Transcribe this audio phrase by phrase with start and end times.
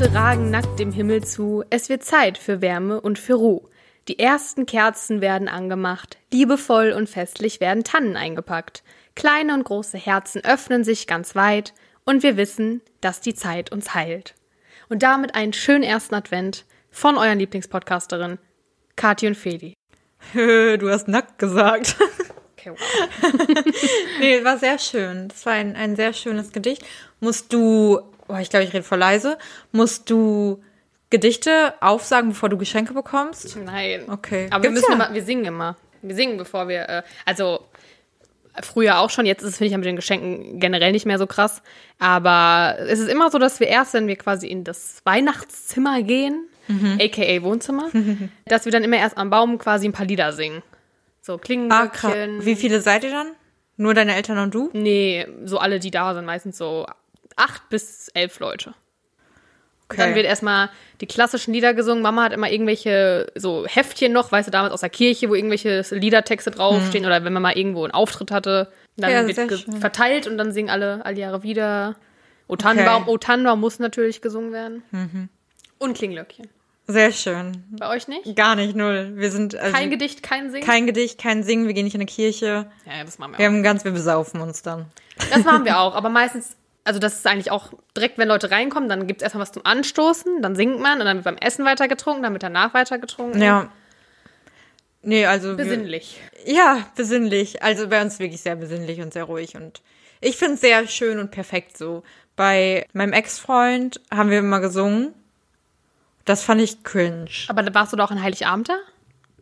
[0.00, 3.68] Monate ragen nackt dem Himmel zu, es wird Zeit für Wärme und für Ruhe.
[4.08, 8.82] Die ersten Kerzen werden angemacht, liebevoll und festlich werden Tannen eingepackt.
[9.14, 11.74] Kleine und große Herzen öffnen sich ganz weit
[12.06, 14.36] und wir wissen, dass die Zeit uns heilt.
[14.88, 18.38] Und damit einen schönen ersten Advent von euren Lieblingspodcasterin,
[18.96, 19.74] Kathi und Feli.
[20.32, 21.96] Du hast nackt gesagt.
[22.60, 23.64] Okay, wow.
[24.20, 25.28] nee, war sehr schön.
[25.28, 26.84] Das war ein, ein sehr schönes Gedicht.
[27.18, 28.00] Musst du,
[28.32, 29.38] oh, ich glaube, ich rede voll leise,
[29.72, 30.62] musst du
[31.10, 33.56] Gedichte aufsagen, bevor du Geschenke bekommst?
[33.56, 34.04] Nein.
[34.08, 34.48] Okay.
[34.50, 34.94] Aber wir müssen ja.
[34.94, 35.76] immer, wir singen immer.
[36.02, 37.64] Wir singen, bevor wir, äh, also
[38.62, 41.26] früher auch schon, jetzt ist es, finde ich, mit den Geschenken generell nicht mehr so
[41.26, 41.62] krass.
[41.98, 46.46] Aber es ist immer so, dass wir erst, wenn wir quasi in das Weihnachtszimmer gehen,
[47.00, 47.90] aka Wohnzimmer,
[48.46, 50.62] dass wir dann immer erst am Baum quasi ein paar Lieder singen.
[51.20, 51.90] So Ah, Klingenglöckchen.
[51.90, 52.46] krass.
[52.46, 53.32] Wie viele seid ihr dann?
[53.76, 54.70] Nur deine Eltern und du?
[54.72, 56.86] Nee, so alle, die da sind, meistens so
[57.36, 58.74] acht bis elf Leute.
[59.88, 59.96] Okay.
[59.98, 62.00] Dann wird erstmal die klassischen Lieder gesungen.
[62.00, 65.84] Mama hat immer irgendwelche so Heftchen noch, weißt du, damals aus der Kirche, wo irgendwelche
[65.90, 70.38] Liedertexte draufstehen oder wenn man mal irgendwo einen Auftritt hatte, dann Ja, wird verteilt und
[70.38, 71.96] dann singen alle alle Jahre wieder.
[72.46, 74.82] O Tannenbaum, O Tannenbaum muss natürlich gesungen werden.
[74.92, 75.28] Mhm.
[75.78, 76.48] Und Klinglöckchen.
[76.86, 77.64] Sehr schön.
[77.78, 78.34] Bei euch nicht?
[78.36, 79.12] Gar nicht, null.
[79.14, 80.66] Wir sind also Kein Gedicht, kein Singen?
[80.66, 82.66] kein Gedicht, kein Singen, wir gehen nicht in eine Kirche.
[82.86, 83.52] ja, ja, das machen wir Wir auch.
[83.52, 84.86] haben ganz, wir besaufen uns dann.
[85.30, 88.88] Das machen wir auch, aber meistens, also das ist eigentlich auch direkt, wenn Leute reinkommen,
[88.88, 91.64] dann gibt es erstmal was zum Anstoßen, dann singt man und dann wird beim Essen
[91.64, 93.40] weiter getrunken, dann wird danach weiter getrunken.
[93.42, 93.70] Ja.
[95.02, 95.50] Nee, also.
[95.56, 96.20] wir- Besinnlich.
[96.44, 97.62] Ja, besinnlich.
[97.62, 99.56] Also bei uns wirklich sehr besinnlich und sehr ruhig.
[99.56, 99.80] Und
[100.20, 102.02] ich finde es sehr schön und perfekt so.
[102.36, 105.14] Bei meinem Ex-Freund haben wir immer gesungen.
[106.26, 107.28] Das fand ich cringe.
[107.48, 108.76] Aber da warst du doch auch an Heiligabend da?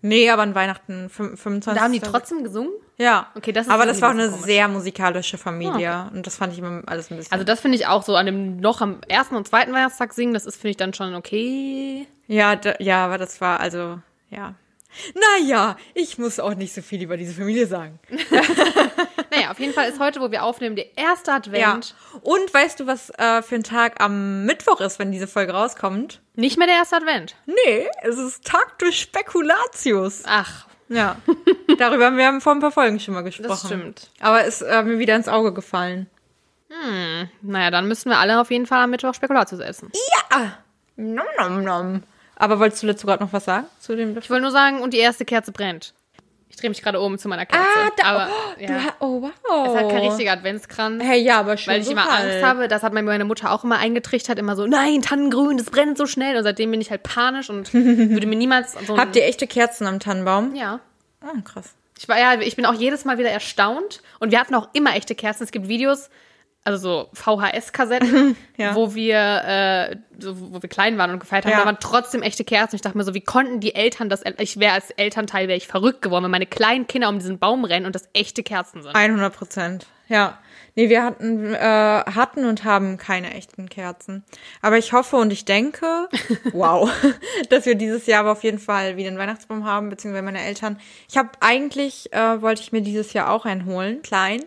[0.03, 1.75] Nee, aber an Weihnachten fün- 25.
[1.75, 2.71] Da haben die trotzdem gesungen?
[2.97, 3.29] Ja.
[3.35, 4.45] Okay, das ist aber das war auch eine komisch.
[4.45, 6.11] sehr musikalische Familie.
[6.13, 7.33] Und das fand ich immer alles ein bisschen.
[7.33, 10.35] Also das finde ich auch so an dem noch am ersten und zweiten Weihnachtstag singen,
[10.35, 12.07] das ist finde ich dann schon okay.
[12.27, 13.99] ja, da, ja, aber das war also,
[14.31, 14.55] ja.
[15.15, 17.99] Naja, ich muss auch nicht so viel über diese Familie sagen.
[19.31, 21.37] Naja, auf jeden Fall ist heute, wo wir aufnehmen, der erste Ja.
[21.37, 21.95] Advent.
[22.23, 26.23] Und weißt du, was äh, für ein Tag am Mittwoch ist, wenn diese Folge rauskommt?
[26.35, 27.37] Nicht mehr der erste Advent.
[27.45, 30.23] Nee, es ist Tag des Spekulatius.
[30.27, 31.17] Ach, Ja,
[31.79, 33.49] darüber haben wir vor ein paar Folgen schon mal gesprochen.
[33.51, 34.11] das stimmt.
[34.21, 36.09] Aber ist äh, mir wieder ins Auge gefallen.
[37.43, 39.91] Naja, dann müssen wir alle auf jeden Fall am Mittwoch Spekulatius essen.
[40.97, 42.03] Nom, nom, nom.
[42.39, 43.67] Aber wolltest du dazu gerade noch was sagen?
[43.81, 45.93] Zu dem Ich wollte nur sagen, und die erste Kerze brennt.
[46.49, 47.67] Ich drehe mich gerade um zu meiner Kerze.
[47.69, 49.67] Ah, da, aber oh, ja, du oh, wow.
[49.67, 51.03] ist halt kein richtiger Adventskranz.
[51.03, 52.33] Hey, ja, aber schon Weil ich so immer halt.
[52.33, 55.71] Angst habe, das hat mir meine Mutter auch immer eingetrichtert, immer so, nein, Tannengrün, das
[55.71, 56.37] brennt so schnell.
[56.37, 59.87] Und seitdem bin ich halt panisch und würde mir niemals so Habt ihr echte Kerzen
[59.87, 60.55] am Tannenbaum?
[60.55, 60.81] Ja.
[61.23, 61.75] Oh, krass.
[61.99, 64.03] Ich war ja, ich bin auch jedes Mal wieder erstaunt.
[64.21, 65.43] Und wir hatten auch immer echte Kerzen.
[65.43, 66.11] Es gibt Videos,
[66.69, 68.75] also so VHS-Kassetten, Ja.
[68.75, 71.61] wo wir, äh, so, wo wir klein waren und gefeiert haben, Ja.
[71.61, 72.77] da waren trotzdem echte Kerzen.
[72.77, 75.67] Ich dachte mir so, wie konnten die Eltern das, ich wäre als Elternteil, wäre ich
[75.67, 78.95] verrückt geworden, wenn meine kleinen Kinder um diesen Baum rennen und das echte Kerzen sind.
[78.95, 79.87] 100 Prozent.
[80.09, 80.39] Ja.
[80.75, 84.25] Nee, wir hatten, äh, hatten und haben keine echten Kerzen.
[84.63, 86.09] Aber ich hoffe und ich denke,
[86.53, 86.89] wow,
[87.51, 90.79] dass wir dieses Jahr aber auf jeden Fall wieder einen Weihnachtsbaum haben, beziehungsweise meine Eltern.
[91.09, 94.45] Ich habe eigentlich, äh, wollte ich mir dieses Jahr auch einen holen, klein.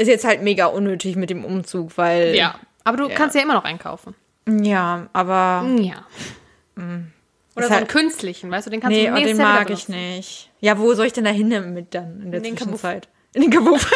[0.00, 2.34] Ist jetzt halt mega unnötig mit dem Umzug, weil.
[2.34, 2.54] Ja.
[2.84, 4.14] Aber du kannst ja immer noch einkaufen.
[4.48, 5.66] Ja, aber.
[5.78, 6.06] Ja.
[6.76, 9.44] Oder Ist so einen halt- künstlichen, weißt du, den kannst Nee, du und nächstes den
[9.44, 10.50] Jahr mag ich nicht.
[10.60, 12.80] Ja, wo soll ich denn da hin mit dann in der In den Kabuff.
[12.80, 13.08] Zwischenzeit?
[13.34, 13.90] In den Kabuff.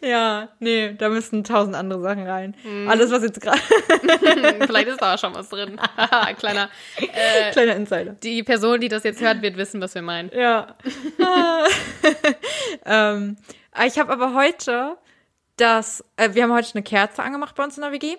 [0.00, 2.54] ja, nee, da müssen tausend andere Sachen rein.
[2.62, 2.88] Mhm.
[2.88, 3.58] Alles, was jetzt gerade.
[4.66, 5.80] Vielleicht ist da schon was drin.
[6.38, 6.70] Kleiner.
[6.96, 8.12] Äh, Kleiner Insider.
[8.22, 10.30] die Person, die das jetzt hört, wird wissen, was wir meinen.
[10.34, 10.76] Ja.
[12.86, 13.36] ähm,
[13.86, 14.98] ich habe aber heute
[15.56, 18.16] das, äh, wir haben heute eine Kerze angemacht bei uns in der WG.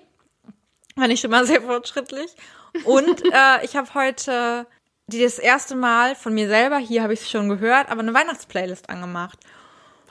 [0.95, 2.35] Fand ich schon mal sehr fortschrittlich.
[2.83, 4.67] Und äh, ich habe heute
[5.07, 8.13] die das erste Mal von mir selber, hier habe ich es schon gehört, aber eine
[8.13, 9.39] Weihnachtsplaylist angemacht.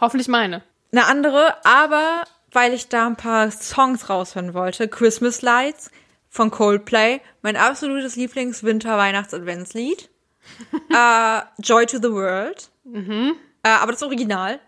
[0.01, 0.63] Hoffentlich meine.
[0.91, 4.89] Eine andere, aber weil ich da ein paar Songs raushören wollte.
[4.89, 5.91] Christmas Lights
[6.31, 10.09] von Coldplay, mein absolutes Lieblings-Winter-Weihnachts-Adventslied.
[10.91, 12.71] äh, Joy to the World.
[13.63, 14.61] Äh, aber das Original,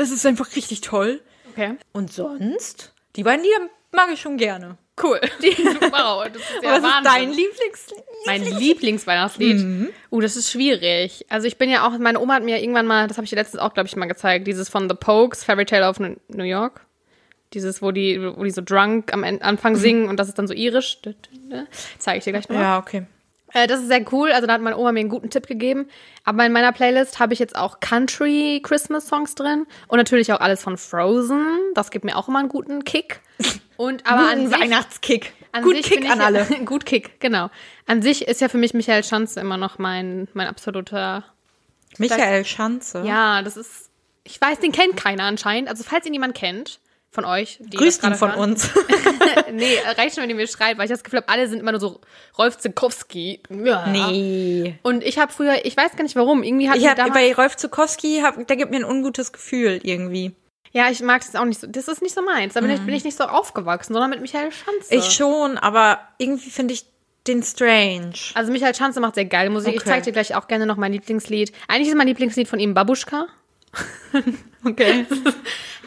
[0.00, 1.20] das ist einfach richtig toll.
[1.52, 1.76] Okay.
[1.92, 4.78] Und sonst, die beiden Lieder mag ich schon gerne.
[5.02, 5.20] Cool.
[5.90, 7.04] wow, das ist ja Was ist Wahnsinn.
[7.04, 8.04] dein Lieblingslied?
[8.26, 9.58] Mein Lieblingsweihnachtslied.
[9.58, 9.88] Mhm.
[10.10, 11.26] Uh, das ist schwierig.
[11.28, 13.36] Also ich bin ja auch, meine Oma hat mir irgendwann mal, das habe ich dir
[13.36, 16.86] letztens auch, glaube ich, mal gezeigt, dieses von The Pokes, Fairy Tale of New York.
[17.52, 20.54] Dieses, wo die, wo die so drunk am Anfang singen und das ist dann so
[20.54, 20.98] irisch.
[21.98, 22.62] Zeige ich dir gleich nochmal.
[22.62, 23.06] Ja, okay.
[23.52, 24.32] Äh, das ist sehr cool.
[24.32, 25.88] Also da hat meine Oma mir einen guten Tipp gegeben.
[26.24, 30.40] Aber in meiner Playlist habe ich jetzt auch Country Christmas Songs drin und natürlich auch
[30.40, 31.46] alles von Frozen.
[31.74, 33.20] Das gibt mir auch immer einen guten Kick.
[33.76, 35.32] Und aber an Guten sich, Weihnachtskick.
[35.52, 36.44] An Gut sich Kick ich an alle.
[36.64, 37.50] Gut Kick, genau.
[37.86, 41.24] An sich ist ja für mich Michael Schanze immer noch mein, mein absoluter.
[41.98, 43.02] Michael Schanze.
[43.04, 43.90] Ja, das ist.
[44.22, 45.68] Ich weiß, den kennt keiner anscheinend.
[45.68, 46.78] Also, falls ihn jemand kennt,
[47.12, 48.50] von euch, die Grüßt ihn von hören.
[48.52, 48.70] uns.
[49.52, 51.72] nee, reicht schon, wenn ihr mir schreibt, weil ich das Gefühl habe, alle sind immer
[51.72, 52.00] nur so
[52.38, 53.40] Rolf Zukowski.
[53.50, 53.86] Ja.
[53.88, 54.78] nee.
[54.82, 57.34] Und ich habe früher, ich weiß gar nicht warum, irgendwie hat Ich hab, damals, bei
[57.34, 60.32] Rolf Zukowski, hab, der gibt mir ein ungutes Gefühl irgendwie.
[60.72, 61.66] ja, ich mag das auch nicht so.
[61.66, 62.54] Das ist nicht so meins.
[62.54, 64.94] Da bin, ich, bin ich nicht so aufgewachsen, sondern mit Michael Schanze.
[64.94, 66.84] Ich schon, aber irgendwie finde ich
[67.26, 68.12] den strange.
[68.34, 69.74] Also Michael Schanze macht sehr geile Musik.
[69.74, 69.90] Ich Okay.
[69.90, 71.52] zeige dir gleich auch gerne noch mein Lieblingslied.
[71.68, 73.26] Eigentlich ist mein Lieblingslied von ihm Babuschka.
[74.64, 75.06] Okay.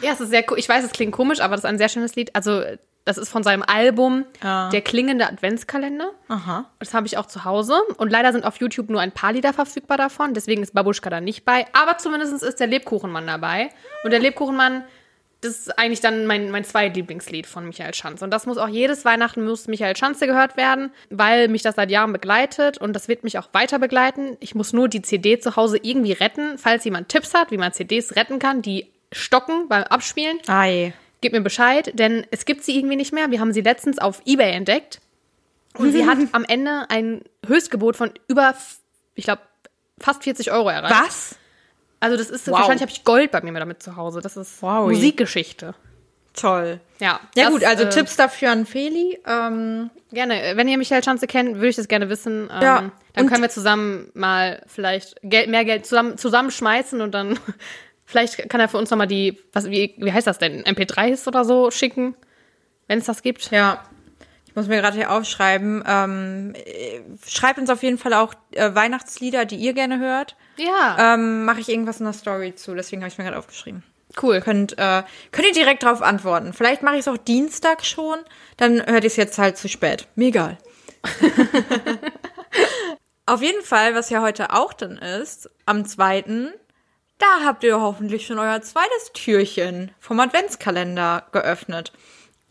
[0.02, 0.58] Ja, es ist sehr cool.
[0.58, 2.34] Ich weiß, es klingt komisch, aber das ist ein sehr schönes Lied.
[2.34, 2.62] Also,
[3.04, 4.68] das ist von seinem Album Ah.
[4.70, 6.10] Der klingende Adventskalender.
[6.28, 6.70] Aha.
[6.80, 7.74] Das habe ich auch zu Hause.
[7.98, 10.34] Und leider sind auf YouTube nur ein paar Lieder verfügbar davon.
[10.34, 11.66] Deswegen ist Babuschka da nicht bei.
[11.72, 13.70] Aber zumindest ist der Lebkuchenmann dabei.
[14.02, 14.84] Und der Lebkuchenmann,
[15.44, 18.24] das ist eigentlich dann mein, mein zweitlieblingslied von Michael Schanze.
[18.24, 21.90] Und das muss auch jedes Weihnachten muss Michael Schanze gehört werden, weil mich das seit
[21.90, 22.78] Jahren begleitet.
[22.78, 24.38] Und das wird mich auch weiter begleiten.
[24.40, 26.56] Ich muss nur die CD zu Hause irgendwie retten.
[26.56, 30.94] Falls jemand Tipps hat, wie man CDs retten kann, die stocken beim Abspielen, Ei.
[31.20, 33.30] Gib mir Bescheid, denn es gibt sie irgendwie nicht mehr.
[33.30, 35.00] Wir haben sie letztens auf Ebay entdeckt.
[35.76, 38.54] Und sie hat am Ende ein Höchstgebot von über,
[39.14, 39.42] ich glaube,
[39.98, 40.94] fast 40 Euro erreicht.
[40.94, 41.36] Was?
[42.04, 42.58] Also das ist, Wow.
[42.58, 44.20] wahrscheinlich habe ich Gold bei mir damit zu Hause.
[44.20, 44.88] Das ist Wow.
[44.88, 45.74] Musikgeschichte.
[46.34, 46.80] Toll.
[46.98, 49.20] Ja, Ja das, gut, also äh, Tipps dafür an Feli.
[49.26, 50.52] Ähm, Gerne.
[50.56, 52.50] Wenn ihr Michael Schanze kennt, würde ich das gerne wissen.
[52.52, 57.38] Ähm, Ja, Dann können wir zusammen mal vielleicht Geld, mehr Geld zusammen, zusammenschmeißen und dann
[58.04, 61.44] vielleicht kann er für uns nochmal die, was, wie, wie heißt das denn, MP3s oder
[61.44, 62.14] so schicken,
[62.88, 63.50] wenn es das gibt.
[63.50, 63.82] ja.
[64.54, 65.82] Ich muss mir gerade hier aufschreiben.
[65.84, 70.36] Ähm, äh, schreibt uns auf jeden Fall auch äh, Weihnachtslieder, die ihr gerne hört.
[70.56, 73.82] Ja, Ähm, Mache ich irgendwas in der Story zu, deswegen habe ich mir gerade aufgeschrieben.
[74.22, 74.40] cool.
[74.40, 75.02] Könnt, äh,
[75.32, 76.52] könnt ihr direkt darauf antworten.
[76.52, 78.18] Vielleicht mache ich es auch Dienstag schon,
[78.56, 80.06] dann hört ihr es jetzt halt zu spät.
[80.14, 80.56] Mir egal.
[83.26, 86.52] Auf jeden Fall, was ja heute auch dann ist, am zweiten,
[87.18, 91.92] da habt ihr hoffentlich schon euer zweites Türchen vom Adventskalender geöffnet.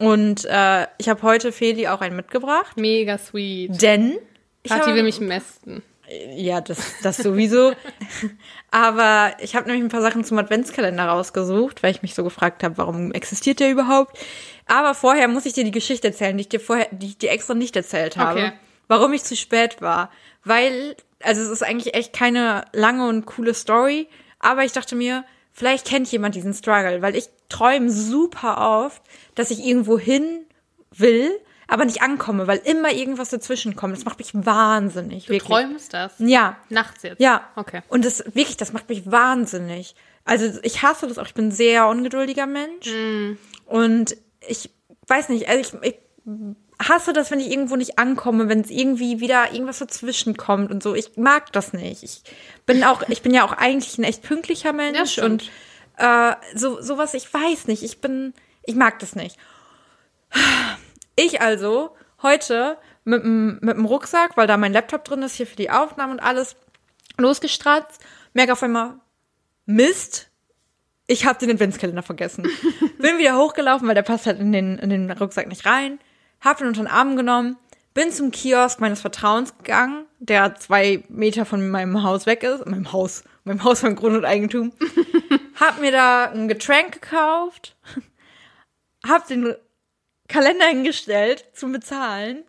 [0.05, 3.81] Und äh, ich habe heute Feli auch einen mitgebracht, Mega sweet.
[3.81, 4.17] denn
[4.69, 5.83] habe- will mich mästen.
[6.35, 7.73] ja, das, das sowieso.
[8.71, 12.63] Aber ich habe nämlich ein paar Sachen zum Adventskalender rausgesucht, weil ich mich so gefragt
[12.63, 14.17] habe, warum existiert der überhaupt?
[14.65, 17.31] Aber vorher muss ich dir die Geschichte erzählen, die ich dir vorher, die ich dir
[17.31, 18.39] extra nicht erzählt habe.
[18.39, 18.51] Okay.
[18.87, 20.09] Warum ich zu spät war.
[20.43, 24.07] Weil, also es ist eigentlich echt keine lange und coole Story,
[24.39, 25.23] aber ich dachte mir,
[25.53, 29.01] vielleicht kennt jemand diesen Struggle, weil ich träume super oft,
[29.35, 30.45] dass ich irgendwo hin
[30.91, 31.31] will,
[31.67, 33.95] aber nicht ankomme, weil immer irgendwas dazwischen kommt.
[33.95, 35.25] Das macht mich wahnsinnig.
[35.25, 35.49] Du wirklich.
[35.49, 36.13] träumst das?
[36.17, 36.57] Ja.
[36.69, 37.21] Nachts jetzt?
[37.21, 37.47] Ja.
[37.55, 37.81] Okay.
[37.87, 39.95] Und das wirklich, das macht mich wahnsinnig.
[40.25, 41.25] Also ich hasse das auch.
[41.25, 42.87] Ich bin ein sehr ungeduldiger Mensch.
[42.91, 43.37] Mm.
[43.65, 44.17] Und
[44.47, 44.69] ich
[45.07, 45.95] weiß nicht, also ich, ich
[46.89, 50.81] hasse das, wenn ich irgendwo nicht ankomme, wenn es irgendwie wieder irgendwas dazwischen kommt und
[50.81, 50.95] so.
[50.95, 52.03] Ich mag das nicht.
[52.03, 52.23] Ich
[52.65, 55.43] bin auch, ich bin ja auch eigentlich ein echt pünktlicher Mensch stimmt.
[55.43, 55.51] und
[55.97, 57.13] äh, so sowas.
[57.13, 57.83] Ich weiß nicht.
[57.83, 58.33] Ich bin,
[58.63, 59.37] ich mag das nicht.
[61.15, 65.47] Ich also heute mit dem, mit dem Rucksack, weil da mein Laptop drin ist, hier
[65.47, 66.55] für die Aufnahmen und alles,
[67.17, 68.01] losgestratzt,
[68.33, 68.95] merke auf einmal,
[69.65, 70.29] Mist,
[71.07, 72.43] ich habe den Adventskalender vergessen.
[72.97, 75.99] bin wieder hochgelaufen, weil der passt halt in den, in den Rucksack nicht rein,
[76.43, 77.57] hab ihn unter den Arm genommen,
[77.93, 82.91] bin zum Kiosk meines Vertrauens gegangen, der zwei Meter von meinem Haus weg ist, meinem
[82.91, 84.73] Haus, meinem Haus von Grund und Eigentum,
[85.59, 87.75] hab mir da ein Getränk gekauft,
[89.07, 89.55] hab den
[90.27, 92.43] Kalender hingestellt zum Bezahlen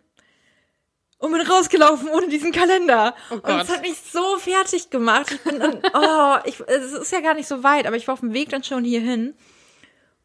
[1.19, 3.15] und bin rausgelaufen ohne diesen Kalender.
[3.29, 5.31] Oh und es hat mich so fertig gemacht.
[5.31, 8.13] Ich bin dann, oh, ich, es ist ja gar nicht so weit, aber ich war
[8.13, 9.35] auf dem Weg dann schon hierhin.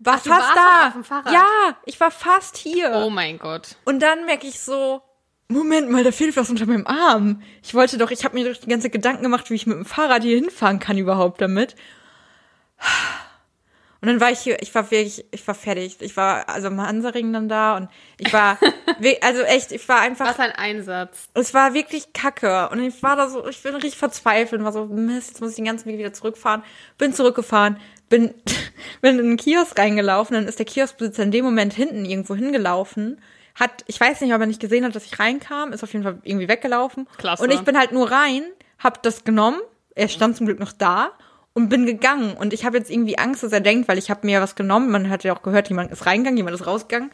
[0.00, 0.86] War du fast da.
[0.88, 1.32] auf dem Fahrrad?
[1.32, 3.02] Ja, ich war fast hier.
[3.04, 3.76] Oh mein Gott.
[3.84, 5.02] Und dann merke ich so,
[5.48, 7.42] Moment mal, da fehlt was unter meinem Arm.
[7.62, 9.84] Ich wollte doch, ich habe mir doch die ganze Gedanken gemacht, wie ich mit dem
[9.84, 11.76] Fahrrad hier hinfahren kann überhaupt damit.
[14.00, 15.98] Und dann war ich hier, ich war wirklich, ich war fertig.
[16.00, 18.58] Ich war also am Hansaring dann da und ich war,
[19.20, 21.28] also echt, ich war einfach, Was ein Einsatz.
[21.34, 22.70] es war wirklich kacke.
[22.70, 25.50] Und ich war da so, ich bin richtig verzweifelt und war so, Mist, jetzt muss
[25.50, 26.62] ich den ganzen Weg wieder zurückfahren.
[26.96, 27.76] Bin zurückgefahren,
[28.08, 28.32] bin,
[29.02, 33.20] bin in einen Kiosk reingelaufen, dann ist der Kioskbesitzer in dem Moment hinten irgendwo hingelaufen.
[33.54, 36.04] Hat, ich weiß nicht, ob er nicht gesehen hat, dass ich reinkam, ist auf jeden
[36.04, 37.06] Fall irgendwie weggelaufen.
[37.18, 37.42] Klasse.
[37.42, 38.44] Und ich bin halt nur rein,
[38.78, 39.60] hab das genommen,
[39.94, 41.10] er stand zum Glück noch da
[41.60, 42.34] und bin gegangen.
[42.34, 44.90] Und ich habe jetzt irgendwie Angst, dass er denkt, weil ich habe mir was genommen,
[44.90, 47.10] man hat ja auch gehört, jemand ist reingegangen, jemand ist rausgegangen,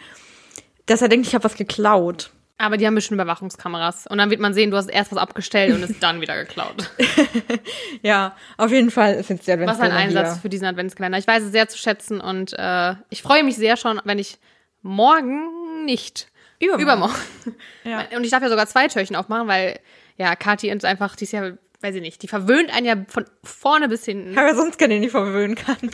[0.86, 2.30] dass er denkt, ich habe was geklaut.
[2.58, 4.06] Aber die haben bestimmt Überwachungskameras.
[4.06, 6.90] Und dann wird man sehen, du hast erst was abgestellt und es dann wieder geklaut.
[8.02, 11.18] Ja, auf jeden Fall ist jetzt der Was ein Adventskalender Einsatz für diesen Adventskalender.
[11.18, 14.38] Ich weiß es sehr zu schätzen und äh, ich freue mich sehr schon, wenn ich
[14.82, 16.82] morgen nicht Übermorgen.
[16.82, 17.14] Übermorgen.
[17.84, 18.04] Ja.
[18.16, 19.78] Und ich darf ja sogar zwei Türchen aufmachen, weil,
[20.16, 23.24] ja, Kathi ist einfach, die ist ja, weiß ich nicht, die verwöhnt einen ja von
[23.44, 24.38] vorne bis hinten.
[24.38, 25.76] Aber sonst kann ich nicht verwöhnen kann.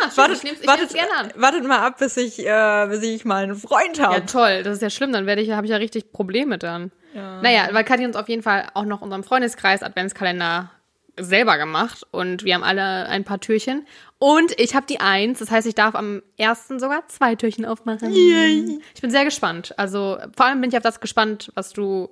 [0.00, 1.32] Ah, stimmt, ich ich nehm's gerne an.
[1.34, 4.14] wartet mal ab, bis ich, äh, bis ich mal einen Freund habe.
[4.14, 6.92] Ja, toll, das ist ja schlimm, dann werde ich, habe ich ja richtig Probleme dann.
[7.14, 10.70] Naja, weil Kathi uns auf jeden Fall auch noch unserem Freundeskreis Adventskalender
[11.16, 13.86] selber gemacht und wir haben alle ein paar Türchen.
[14.18, 18.12] Und ich habe die eins, das heißt, ich darf am ersten sogar zwei Türchen aufmachen.
[18.12, 18.80] Yay.
[18.94, 19.74] Ich bin sehr gespannt.
[19.76, 22.08] Also vor allem bin ich auf das gespannt, was du,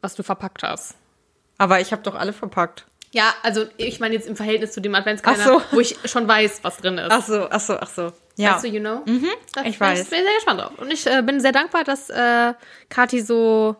[0.00, 0.94] was du verpackt hast.
[1.58, 2.86] Aber ich habe doch alle verpackt.
[3.10, 5.62] Ja, also ich meine jetzt im Verhältnis zu dem Adventskalender, so.
[5.70, 7.10] wo ich schon weiß, was drin ist.
[7.10, 8.12] Ach so, ach so, ach so.
[8.36, 8.54] Ja.
[8.54, 9.02] Weißt du, you know?
[9.06, 10.02] Mhm, da ich bin weiß.
[10.02, 10.72] Ich bin sehr gespannt drauf.
[10.78, 12.52] Und ich äh, bin sehr dankbar, dass äh,
[12.88, 13.76] Kathi so,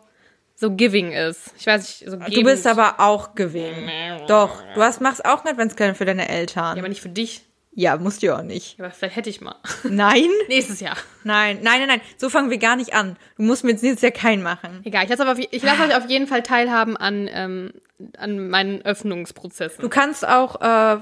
[0.55, 1.53] so giving ist.
[1.57, 3.89] Ich weiß nicht, so Du bist aber auch gewesen.
[4.27, 6.75] Doch, du hast, machst auch einen Adventskalender für deine Eltern.
[6.75, 7.45] Ja, aber nicht für dich.
[7.79, 8.77] Ja, musst du ja auch nicht.
[8.77, 9.55] Ja, aber vielleicht hätte ich mal.
[9.89, 10.27] Nein?
[10.49, 10.97] Nächstes Jahr.
[11.23, 12.01] Nein, nein, nein, nein.
[12.17, 13.15] So fangen wir gar nicht an.
[13.37, 14.81] Du musst mir jetzt nächstes Jahr keinen machen.
[14.83, 17.71] Egal, ich lasse, aber auf, ich lasse euch auf jeden Fall teilhaben an, ähm,
[18.17, 19.81] an meinen Öffnungsprozessen.
[19.81, 20.97] Du kannst auch, äh,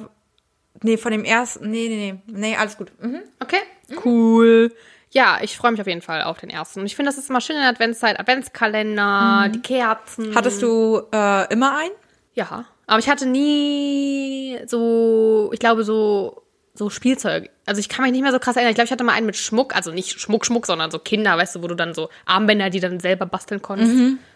[0.84, 2.92] nee, von dem ersten, nee, nee, nee, nee, alles gut.
[3.02, 3.22] Mhm.
[3.40, 3.58] Okay?
[4.06, 4.72] Cool.
[5.10, 6.82] Ja, ich freue mich auf jeden Fall auf den ersten.
[6.82, 8.20] Und ich finde, das ist immer schön in der Adventszeit.
[8.20, 10.36] Adventskalender, die Kerzen.
[10.36, 11.94] Hattest du äh, immer einen?
[12.36, 12.66] Ja.
[12.86, 16.44] Aber ich hatte nie so, ich glaube, so,
[16.78, 17.50] so Spielzeug.
[17.66, 18.72] Also ich kann mich nicht mehr so krass erinnern.
[18.72, 21.38] Ich glaube, ich hatte mal einen mit Schmuck, also nicht Schmuck, Schmuck, sondern so Kinder,
[21.38, 23.92] weißt du, wo du dann so Armbänder, die dann selber basteln konntest.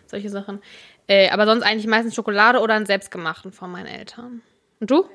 [0.08, 0.62] Solche Sachen.
[1.08, 4.42] Äh, aber sonst eigentlich meistens Schokolade oder einen selbstgemachten von meinen Eltern.
[4.80, 5.06] Und du?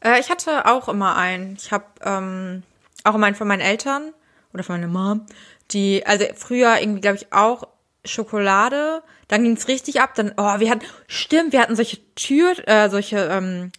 [0.00, 1.56] Äh, ich hatte auch immer einen.
[1.56, 2.62] Ich habe ähm,
[3.04, 4.12] auch immer einen von meinen Eltern
[4.52, 5.26] oder von meiner Mom.
[5.72, 7.68] Die, also früher irgendwie, glaube ich, auch
[8.04, 9.02] Schokolade.
[9.28, 10.14] Dann ging's richtig ab.
[10.14, 13.72] Dann, oh, wir hatten, stimmt, wir hatten solche Tür, äh, solche, ähm,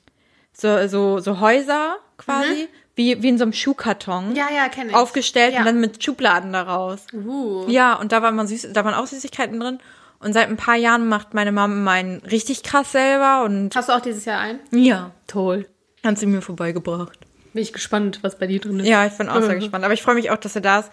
[0.59, 4.35] so, so, so Häuser quasi, wie, wie in so einem Schuhkarton.
[4.35, 4.95] Ja, ja, kenne ich.
[4.95, 5.59] Aufgestellt Ja.
[5.59, 7.05] und dann mit Schubladen daraus.
[7.13, 7.65] Uh.
[7.67, 9.79] Ja, und da waren man süß, da waren auch Süßigkeiten drin.
[10.19, 13.93] Und seit ein paar Jahren macht meine Mom meinen richtig krass selber und Hast du
[13.93, 14.59] auch dieses Jahr einen?
[14.71, 15.67] ja, Toll.
[16.03, 17.19] hat sie mir vorbeigebracht.
[17.53, 18.87] Bin ich gespannt, was bei dir drin ist.
[18.87, 19.59] Ja, ich bin auch sehr Mhm.
[19.59, 19.85] gespannt.
[19.85, 20.89] Aber ich freue mich auch, dass er da ist.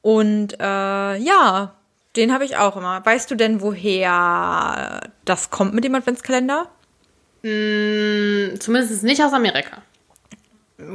[0.00, 1.74] Und äh, ja,
[2.14, 3.04] den habe ich auch immer.
[3.04, 6.68] Weißt du denn, woher das kommt mit dem Adventskalender?
[7.42, 9.82] Mm, Zumindest nicht aus Amerika.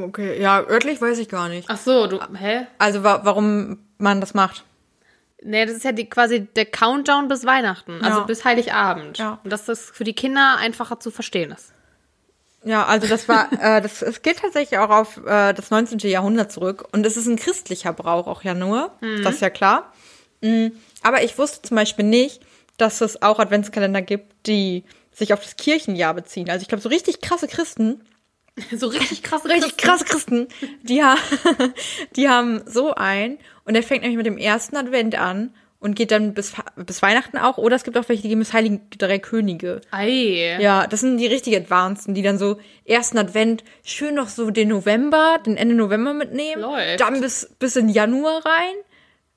[0.04, 1.70] Okay, ja, örtlich weiß ich gar nicht.
[1.70, 2.68] Ach so, du, hä?
[2.78, 4.64] Also wa warum man das macht.
[5.42, 8.24] Nee, das ist ja die, quasi der Countdown bis Weihnachten, also Ja.
[8.26, 9.18] bis Heiligabend.
[9.18, 9.40] Ja.
[9.44, 11.74] Und dass das für die Kinder einfacher zu verstehen ist.
[12.64, 16.00] Ja, also das war, äh, das, es geht tatsächlich auch auf äh, das 19.
[16.00, 16.86] Jahrhundert zurück.
[16.94, 18.92] Und es ist ein christlicher Brauch auch ja nur.
[19.24, 19.92] Das ist ja klar.
[20.42, 20.68] Mm,
[21.02, 22.42] Aber ich wusste zum Beispiel nicht,
[22.78, 26.50] dass es auch Adventskalender gibt, die sich auf das Kirchenjahr beziehen.
[26.50, 28.02] Also ich glaube, so richtig krasse Christen,
[28.72, 30.48] So richtig krass, richtig krasse Christen,
[30.84, 31.16] die, ha
[32.16, 33.40] die haben so ein.
[33.66, 37.38] Und der fängt nämlich mit dem ersten Advent an und geht dann bis, bis Weihnachten
[37.38, 37.58] auch.
[37.58, 39.82] Oder es gibt auch welche, die gehen bis Heiligen Drei Könige.
[39.92, 40.58] Ei.
[40.60, 44.70] Ja, das sind die richtig Advanceden, die dann so ersten Advent schön noch so den
[44.70, 46.62] November, den Ende November mitnehmen.
[46.62, 47.02] Läuft.
[47.02, 48.76] Dann bis, bis in Januar rein.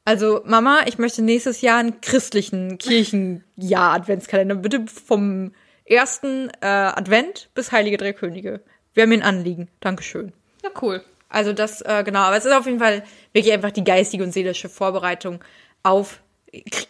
[0.05, 4.55] Also, Mama, ich möchte nächstes Jahr einen christlichen Kirchenjahr-Adventskalender.
[4.55, 5.53] Bitte vom
[5.87, 8.61] ersten äh, Advent bis Heilige Drei Könige.
[8.95, 9.69] Wäre mir ein Anliegen.
[9.81, 10.33] Dankeschön.
[10.63, 11.05] Ja, cool.
[11.29, 13.03] Also das, äh, genau, aber es ist auf jeden Fall
[13.33, 15.43] wirklich einfach die geistige und seelische Vorbereitung
[15.83, 16.21] auf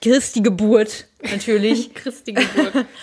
[0.00, 1.94] Christi Geburt, natürlich.
[1.94, 2.86] Christi Geburt.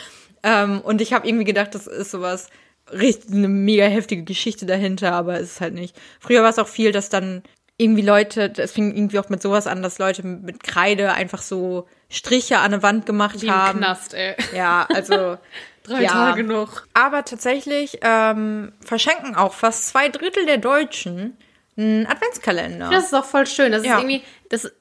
[0.45, 2.49] Ähm, und ich habe irgendwie gedacht, das ist sowas,
[2.91, 5.95] richtig eine mega heftige Geschichte dahinter, aber es ist halt nicht.
[6.19, 7.43] Früher war es auch viel, dass dann
[7.77, 11.87] irgendwie Leute, es fing irgendwie auch mit sowas an, dass Leute mit Kreide einfach so
[12.09, 13.79] Striche an eine Wand gemacht Wie im haben.
[13.79, 14.35] Knast, ey.
[14.53, 15.37] Ja, also.
[15.83, 16.09] Drei ja.
[16.11, 16.81] Tage noch.
[16.93, 21.37] Aber tatsächlich ähm, verschenken auch fast zwei Drittel der Deutschen
[21.77, 22.89] einen Adventskalender.
[22.89, 23.71] Das ist auch voll schön.
[23.71, 23.97] Das Ja.
[23.97, 24.71] ist irgendwie, das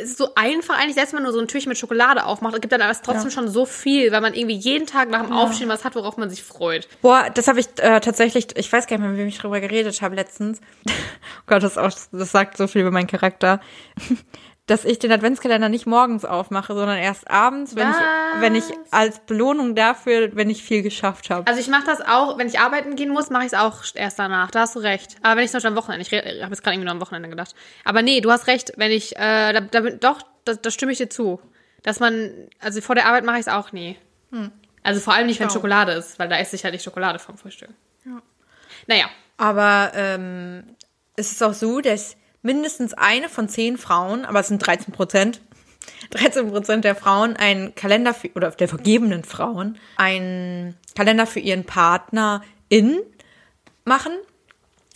[0.00, 2.72] ist so einfach eigentlich, selbst wenn man nur so ein Türchen mit Schokolade aufmacht, gibt
[2.72, 3.30] dann aber trotzdem Ja.
[3.30, 6.28] schon so viel, weil man irgendwie jeden Tag nach dem Aufstehen was hat, worauf man
[6.28, 6.86] sich freut.
[7.00, 9.60] Boah, das habe ich äh, tatsächlich, ich weiß gar nicht mehr, mit wem ich drüber
[9.60, 10.60] geredet habe letztens.
[10.88, 13.60] oh Gott, das, auch, das sagt so viel über meinen Charakter.
[14.68, 17.96] Dass ich den Adventskalender nicht morgens aufmache, sondern erst abends, wenn ich,
[18.40, 21.46] wenn ich als Belohnung dafür, wenn ich viel geschafft habe.
[21.48, 24.18] Also ich mache das auch, wenn ich arbeiten gehen muss, mache ich es auch erst
[24.18, 24.50] danach.
[24.50, 25.16] Da hast du recht.
[25.22, 27.28] Aber wenn ich zum Beispiel am Wochenende, ich habe jetzt gerade irgendwie nur am Wochenende
[27.28, 27.54] gedacht.
[27.84, 30.98] Aber nee, du hast recht, wenn ich, äh, da, da, doch, da, da stimme ich
[30.98, 31.40] dir zu.
[31.82, 33.96] Dass man, also vor der Arbeit mache ich es auch nie.
[34.82, 35.54] Also vor allem nicht, wenn Hm.
[35.54, 37.70] Schokolade ist, weil da esse ich halt nicht Schokolade vom Frühstück.
[38.86, 39.06] Naja,
[39.38, 40.64] Aber ähm,
[41.16, 45.40] es ist auch so, dass mindestens eine von zehn Frauen, aber es sind 13 Prozent,
[46.10, 51.64] 13 Prozent der Frauen einen Kalender für, oder der vergebenen Frauen einen Kalender für ihren
[51.64, 53.00] Partner in
[53.84, 54.12] machen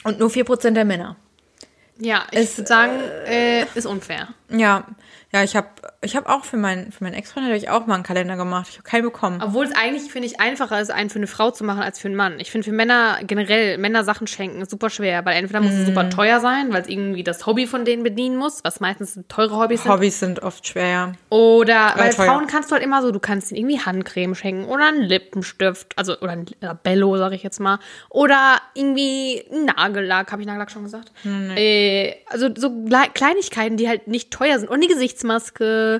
[0.04, 1.16] und nur 4 Prozent der Männer.
[1.98, 4.28] Ja, ich würde sagen, äh, ist unfair.
[4.48, 4.86] Ja,
[5.32, 5.68] ja, ich habe
[6.04, 8.66] ich hab auch für meinen für meinen Ex-Freund habe ich auch mal einen Kalender gemacht.
[8.70, 9.40] Ich habe keinen bekommen.
[9.40, 12.08] Obwohl es eigentlich, finde ich, einfacher ist, einen für eine Frau zu machen als für
[12.08, 12.40] einen Mann.
[12.40, 15.86] Ich finde für Männer generell, Männer Sachen schenken ist super schwer, weil entweder muss es
[15.86, 19.56] super teuer sein, weil es irgendwie das Hobby von denen bedienen muss, was meistens teure
[19.56, 19.92] Hobbys sind.
[19.92, 20.88] Hobbys sind oft schwer.
[20.88, 21.12] ja.
[21.28, 22.26] Oder, weil teuer.
[22.26, 25.96] Frauen kannst du halt immer so, du kannst ihnen irgendwie Handcreme schenken oder einen Lippenstift,
[25.96, 27.78] also oder ein oder Bello, sag ich jetzt mal.
[28.10, 31.12] Oder irgendwie Nagellack, habe ich Nagellack schon gesagt?
[31.24, 32.70] Äh, also so
[33.14, 34.68] Kleinigkeiten, die halt nicht teuer sind.
[34.68, 35.91] Und die Gesichtsmaske.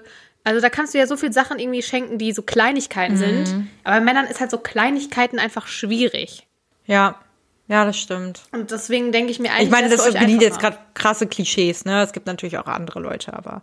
[0.45, 3.55] Also da kannst du ja so viel Sachen irgendwie schenken, die so Kleinigkeiten sind.
[3.85, 6.47] Aber bei Männern ist halt so Kleinigkeiten einfach schwierig.
[6.87, 7.21] Ja,
[7.69, 8.43] ja, das stimmt.
[8.51, 12.03] Und deswegen denke ich mir eigentlich, Ich meine, das sind jetzt gerade krasse Klischees, ne?
[12.03, 13.63] Es gibt natürlich auch andere Leute, aber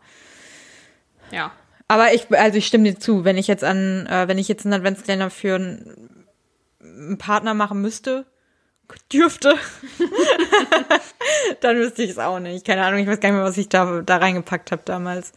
[1.32, 1.52] Ja.
[1.90, 4.66] aber ich also ich stimme dir zu, wenn ich jetzt an äh, wenn ich jetzt
[4.66, 6.26] einen Adventskalender für einen,
[6.82, 8.26] einen Partner machen müsste,
[9.12, 9.56] dürfte,
[11.62, 12.66] dann wüsste ich es auch nicht.
[12.66, 15.34] Keine Ahnung, ich weiß gar nicht mehr, was ich da da reingepackt habe damals.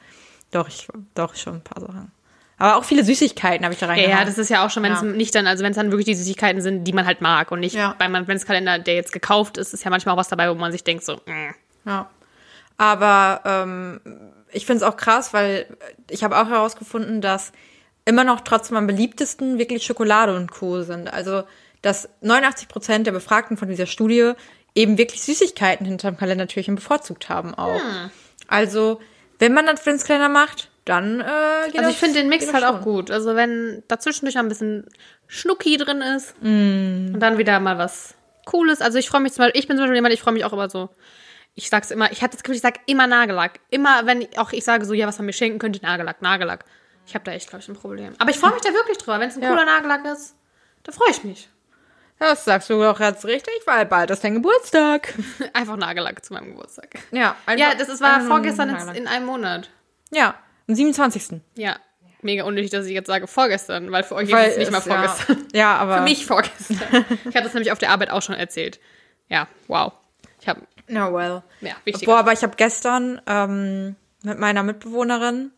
[0.52, 2.12] Doch, ich doch schon ein paar Sachen.
[2.58, 4.18] Aber auch viele Süßigkeiten habe ich da Ja, reingehauen.
[4.20, 4.98] ja, das ist ja auch schon, wenn Ja.
[4.98, 7.50] es nicht dann, also wenn es dann wirklich die Süßigkeiten sind, die man halt mag
[7.50, 7.96] und nicht Ja.
[7.98, 10.84] beim Adventskalender, der jetzt gekauft ist, ist ja manchmal auch was dabei, wo man sich
[10.84, 11.54] denkt so, mm.
[11.88, 12.08] Ja.
[12.78, 14.00] Aber ähm,
[14.52, 15.66] ich finde es auch krass, weil
[16.08, 17.52] ich habe auch herausgefunden, dass
[18.04, 20.82] immer noch trotzdem am beliebtesten wirklich Schokolade und Co.
[20.82, 21.12] sind.
[21.12, 21.44] Also,
[21.82, 24.32] dass 89 Prozent der Befragten von dieser Studie
[24.74, 27.80] eben wirklich Süßigkeiten hinterm Kalendertürchen bevorzugt haben auch.
[28.48, 29.00] Also,
[29.42, 31.24] wenn man Adventskalender macht, dann äh,
[31.66, 33.10] geht Also ich finde den Mix halt auch gut.
[33.10, 34.86] Also wenn dazwischendurch ein bisschen
[35.26, 37.14] Schnucki drin ist Mm.
[37.14, 38.14] und dann wieder mal was
[38.46, 38.80] Cooles.
[38.80, 40.52] Also ich freue mich zum Beispiel, ich bin zum Beispiel jemand, ich freue mich auch
[40.52, 40.90] immer so.
[41.56, 43.58] Ich sag's immer, ich hatte das Gefühl, ich sag immer Nagellack.
[43.68, 46.64] Immer, wenn ich, auch ich sage so, ja, was man mir schenken könnte, Nagellack, Nagellack.
[47.06, 48.12] Ich habe da echt, glaube ich, ein Problem.
[48.18, 49.18] Aber ich freue mich da wirklich drüber.
[49.18, 49.48] Wenn es ein Ja.
[49.50, 50.36] cooler Nagellack ist,
[50.84, 51.48] da freue ich mich.
[52.22, 55.12] Das sagst du doch jetzt richtig, weil bald ist dein Geburtstag.
[55.54, 56.94] Einfach Nagellack zu meinem Geburtstag.
[57.10, 58.96] Ja, Ja, das ist, war vorgestern in, Nagellack.
[58.96, 59.70] in einem Monat.
[60.12, 60.36] Ja,
[60.68, 61.40] am 27.
[61.56, 61.76] Ja,
[62.20, 64.78] mega unnötig, dass ich jetzt sage vorgestern, weil für euch Weil ist es nicht mal
[64.78, 65.02] es- ja.
[65.08, 65.46] vorgestern.
[65.52, 65.96] Ja, aber.
[65.96, 67.04] Für mich vorgestern.
[67.28, 68.78] ich hatte es nämlich auf der Arbeit auch schon erzählt.
[69.28, 69.92] Ja, wow.
[70.40, 71.42] Ich habe, No well.
[71.60, 72.06] ja, wichtig.
[72.06, 75.50] Boah, aber ich habe gestern ähm, mit meiner Mitbewohnerin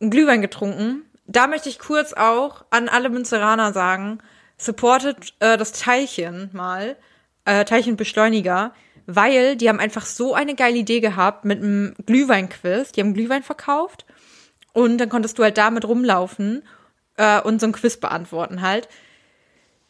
[0.00, 1.02] einen Glühwein getrunken.
[1.26, 4.20] Da möchte ich kurz auch an alle Münzeraner sagen,
[4.56, 6.96] supportet äh, das Teilchen mal,
[7.44, 8.72] äh, Teilchenbeschleuniger,
[9.06, 12.92] weil die haben einfach so eine geile Idee gehabt mit einem Glühweinquiz.
[12.92, 14.06] Die haben Glühwein verkauft
[14.72, 16.62] und dann konntest du halt damit rumlaufen
[17.16, 18.88] äh, und so ein Quiz beantworten halt,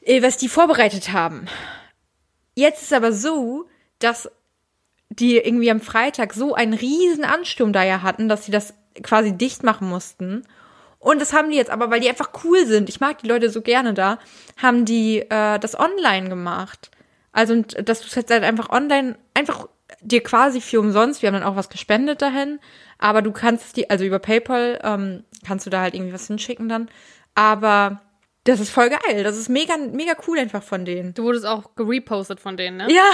[0.00, 1.46] äh, was die vorbereitet haben.
[2.54, 3.66] Jetzt ist aber so,
[3.98, 4.30] dass
[5.08, 9.36] die irgendwie am Freitag so einen riesen Ansturm da ja hatten, dass sie das quasi
[9.36, 10.44] dicht machen mussten.
[11.04, 13.50] Und das haben die jetzt aber, weil die einfach cool sind, ich mag die Leute
[13.50, 14.18] so gerne da,
[14.56, 16.90] haben die äh, das online gemacht.
[17.30, 19.68] Also, und dass du es jetzt halt einfach online, einfach
[20.00, 22.58] dir quasi für umsonst, wir haben dann auch was gespendet dahin,
[22.96, 26.70] aber du kannst die, also über PayPal ähm, kannst du da halt irgendwie was hinschicken
[26.70, 26.88] dann.
[27.34, 28.00] Aber
[28.44, 29.24] das ist voll geil.
[29.24, 31.14] Das ist mega, mega cool einfach von denen.
[31.14, 32.88] du wurdest auch gerepostet von denen, ne?
[32.92, 33.04] Ja,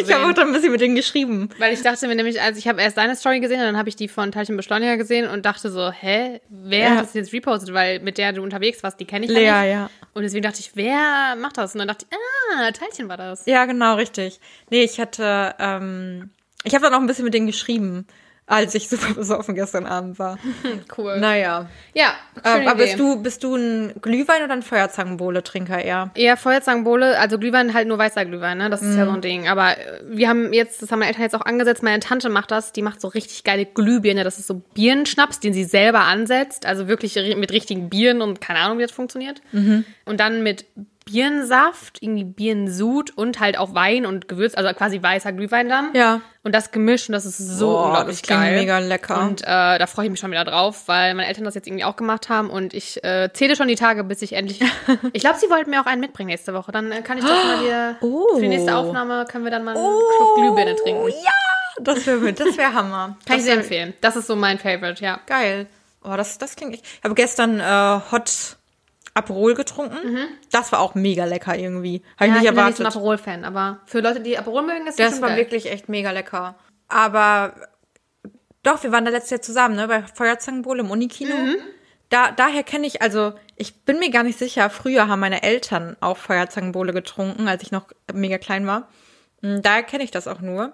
[0.00, 1.48] ich habe auch dann ein bisschen mit denen geschrieben.
[1.58, 3.88] Weil ich dachte mir nämlich, als ich habe erst deine Story gesehen und dann habe
[3.88, 6.90] ich die von Teilchenbeschleuniger gesehen und dachte so, hä, wer Ja.
[6.96, 7.74] hat das jetzt repostet?
[7.74, 9.70] Weil mit der du unterwegs warst, die kenne ich Lea, ja nicht.
[9.72, 9.90] ja.
[10.14, 11.74] Und deswegen dachte ich, wer macht das?
[11.74, 12.16] Und dann dachte ich,
[12.58, 13.46] ah, Teilchen war das.
[13.46, 14.38] Ja, genau, richtig.
[14.70, 16.30] Nee, ich hatte, ähm,
[16.64, 18.06] ich habe dann auch ein bisschen mit denen geschrieben,
[18.46, 20.38] als ich super besoffen gestern Abend war.
[20.96, 21.18] Cool.
[21.18, 21.68] Naja.
[21.94, 26.10] Ja, schöne aber bist du, bist du ein Glühwein oder ein Feuerzangenbowle-Trinker eher?
[26.14, 28.70] Eher Feuerzangenbowle, also Glühwein halt nur weißer Glühwein, ne?
[28.70, 29.08] Das ist ja Mhm.
[29.08, 29.48] so ein Ding.
[29.48, 32.50] Aber äh, wir haben jetzt, das haben meine Eltern jetzt auch angesetzt, meine Tante macht
[32.50, 34.24] das, die macht so richtig geile Glühbirne.
[34.24, 36.66] Das ist so Birnenschnaps, den sie selber ansetzt.
[36.66, 39.40] Also wirklich mit richtigen Bieren und keine Ahnung, wie das funktioniert.
[39.52, 39.84] Mhm.
[40.04, 40.64] Und dann mit
[41.06, 45.90] Birnensaft, irgendwie Birnensud und halt auch Wein und Gewürz, also quasi weißer Glühwein dann.
[45.94, 46.20] Ja.
[46.42, 48.56] Und das gemischt und das ist so Boah, unglaublich das geil.
[48.56, 49.20] mega lecker.
[49.20, 51.84] Und äh, da freue ich mich schon wieder drauf, weil meine Eltern das jetzt irgendwie
[51.84, 54.60] auch gemacht haben und ich äh, zähle schon die Tage, bis ich endlich.
[55.12, 56.72] ich glaube, sie wollten mir auch einen mitbringen nächste Woche.
[56.72, 58.34] Dann äh, kann ich das mal hier Oh.
[58.34, 59.84] für die nächste Aufnahme können wir dann mal einen
[60.16, 61.08] Schluck Glühbirne trinken.
[61.08, 63.06] Ja, das wäre das wär Hammer.
[63.06, 63.94] Kann das ich sehr empfehlen.
[64.00, 65.20] Das ist so mein Favorite, ja.
[65.26, 65.66] Geil.
[66.04, 66.84] Oh, das, das klingt echt.
[66.84, 68.55] Ich habe gestern äh, Hot
[69.16, 69.96] Aperol getrunken.
[70.50, 72.02] Das war auch mega lecker irgendwie.
[72.18, 74.38] Habe ich ja nicht ich bin ja nicht so ein Aperol-Fan, aber für Leute, die
[74.38, 75.38] Aperol mögen, ist Das schon war geil.
[75.38, 76.54] wirklich echt mega lecker.
[76.88, 77.54] Aber
[78.62, 81.34] doch, wir waren da letztes Jahr zusammen, ne, bei Feuerzangenbowle im Unikino.
[82.08, 85.96] Da, daher kenne ich, also ich bin mir gar nicht sicher, früher haben meine Eltern
[86.00, 88.88] auch Feuerzangenbowle getrunken, als ich noch mega klein war.
[89.40, 90.72] Mm, Daher kenne ich das auch nur.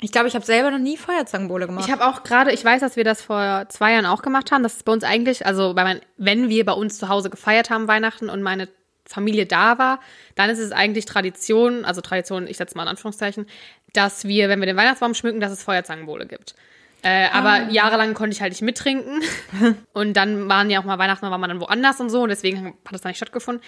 [0.00, 1.86] Ich glaube, ich habe selber noch nie Feuerzangenbowle gemacht.
[1.86, 4.62] Ich habe auch gerade, ich weiß, dass wir das vor zwei Jahren auch gemacht haben.
[4.62, 7.88] Das ist bei uns eigentlich, also mein, wenn wir bei uns zu Hause gefeiert haben,
[7.88, 8.68] Weihnachten und meine
[9.06, 10.00] Familie da war,
[10.36, 13.46] dann ist es eigentlich Tradition, also Tradition, ich setze mal in Anführungszeichen,
[13.92, 16.54] dass wir, wenn wir den Weihnachtsbaum schmücken, dass es Feuerzangenbowle gibt.
[17.02, 17.68] Äh, aber Ah.
[17.70, 19.22] jahrelang konnte ich halt nicht mittrinken.
[19.92, 22.22] und dann waren ja auch mal Weihnachten, war man dann woanders und so.
[22.22, 23.64] Und deswegen hat es dann nicht stattgefunden.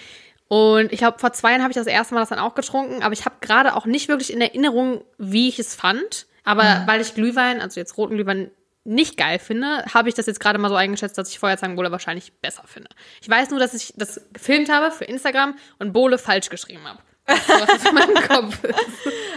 [0.52, 3.04] Und ich glaube, vor zwei Jahren habe ich das erste Mal das dann auch getrunken.
[3.04, 6.26] Aber ich habe gerade auch nicht wirklich in Erinnerung, wie ich es fand.
[6.42, 8.50] Aber weil ich Glühwein, also jetzt roten Glühwein,
[8.82, 12.32] nicht geil finde, habe ich das jetzt gerade mal so eingeschätzt, dass ich Feuerzangenbowle wahrscheinlich
[12.40, 12.88] besser finde.
[13.22, 16.98] Ich weiß nur, dass ich das gefilmt habe für Instagram und Bowle falsch geschrieben habe.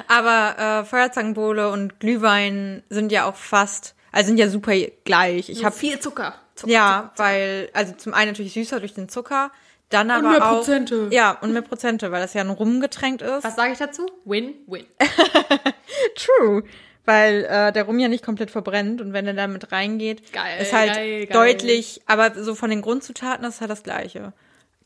[0.08, 4.74] Aber äh, Feuerzangenbowle und Glühwein sind ja auch fast, also sind ja super
[5.04, 5.50] gleich.
[5.50, 6.34] Ich habe viel Zucker.
[6.56, 9.52] Zucker ja, weil also zum einen natürlich süßer durch den Zucker,
[9.94, 11.08] dann aber mehr auch Prozente.
[11.12, 13.44] ja und mehr Prozente, weil das ja ein Rumgetränk ist.
[13.44, 14.06] Was sage ich dazu?
[14.26, 14.86] Win-win.
[16.16, 16.64] True.
[17.06, 20.62] Weil äh, der Rum ja nicht komplett verbrennt und wenn er dann mit reingeht, Geil,
[20.62, 21.34] ist halt geil, geil.
[21.34, 24.32] deutlich, aber so von den Grundzutaten ist halt das gleiche.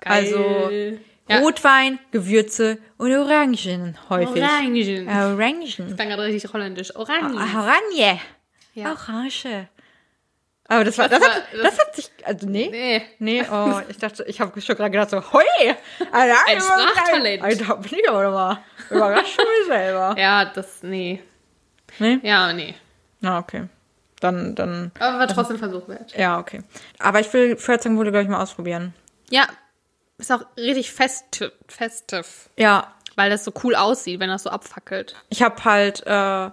[0.03, 0.69] Also
[1.29, 1.39] Ja.
[1.39, 4.41] Rotwein, Gewürze und Orangen häufig.
[4.41, 5.07] Orangen.
[5.09, 5.61] Orangen.
[5.61, 6.95] Ich bin gerade richtig holländisch.
[6.95, 7.35] Orangen.
[7.37, 8.19] Orange.
[8.73, 8.91] Ja.
[8.93, 9.67] Orange.
[10.69, 12.67] Aber das war, das, Das hat, war- das hat sich, also nee.
[12.69, 13.01] Nee.
[13.19, 15.43] Nee, oh, ich dachte, ich habe schon gerade gedacht so, hoi!
[16.11, 17.41] Ein Sprachtalent.
[17.43, 20.15] Alter, bin ich aber mal überrascht mir selber.
[20.19, 21.21] Ja, das, nee.
[21.99, 22.19] Nee?
[22.21, 22.75] Ja, nee.
[23.21, 23.67] Na, okay.
[24.19, 26.13] Dann, dann, Aber war trotzdem Versuch wert.
[26.17, 26.63] ja, okay.
[26.99, 28.93] Aber ich will Feuerzangenbowle, glaube ich, mal ausprobieren.
[29.29, 29.45] Ja,
[30.17, 35.15] ist auch richtig festiv, festiv, Ja, weil das so cool aussieht, wenn das so abfackelt.
[35.29, 36.49] ich habe halt äh,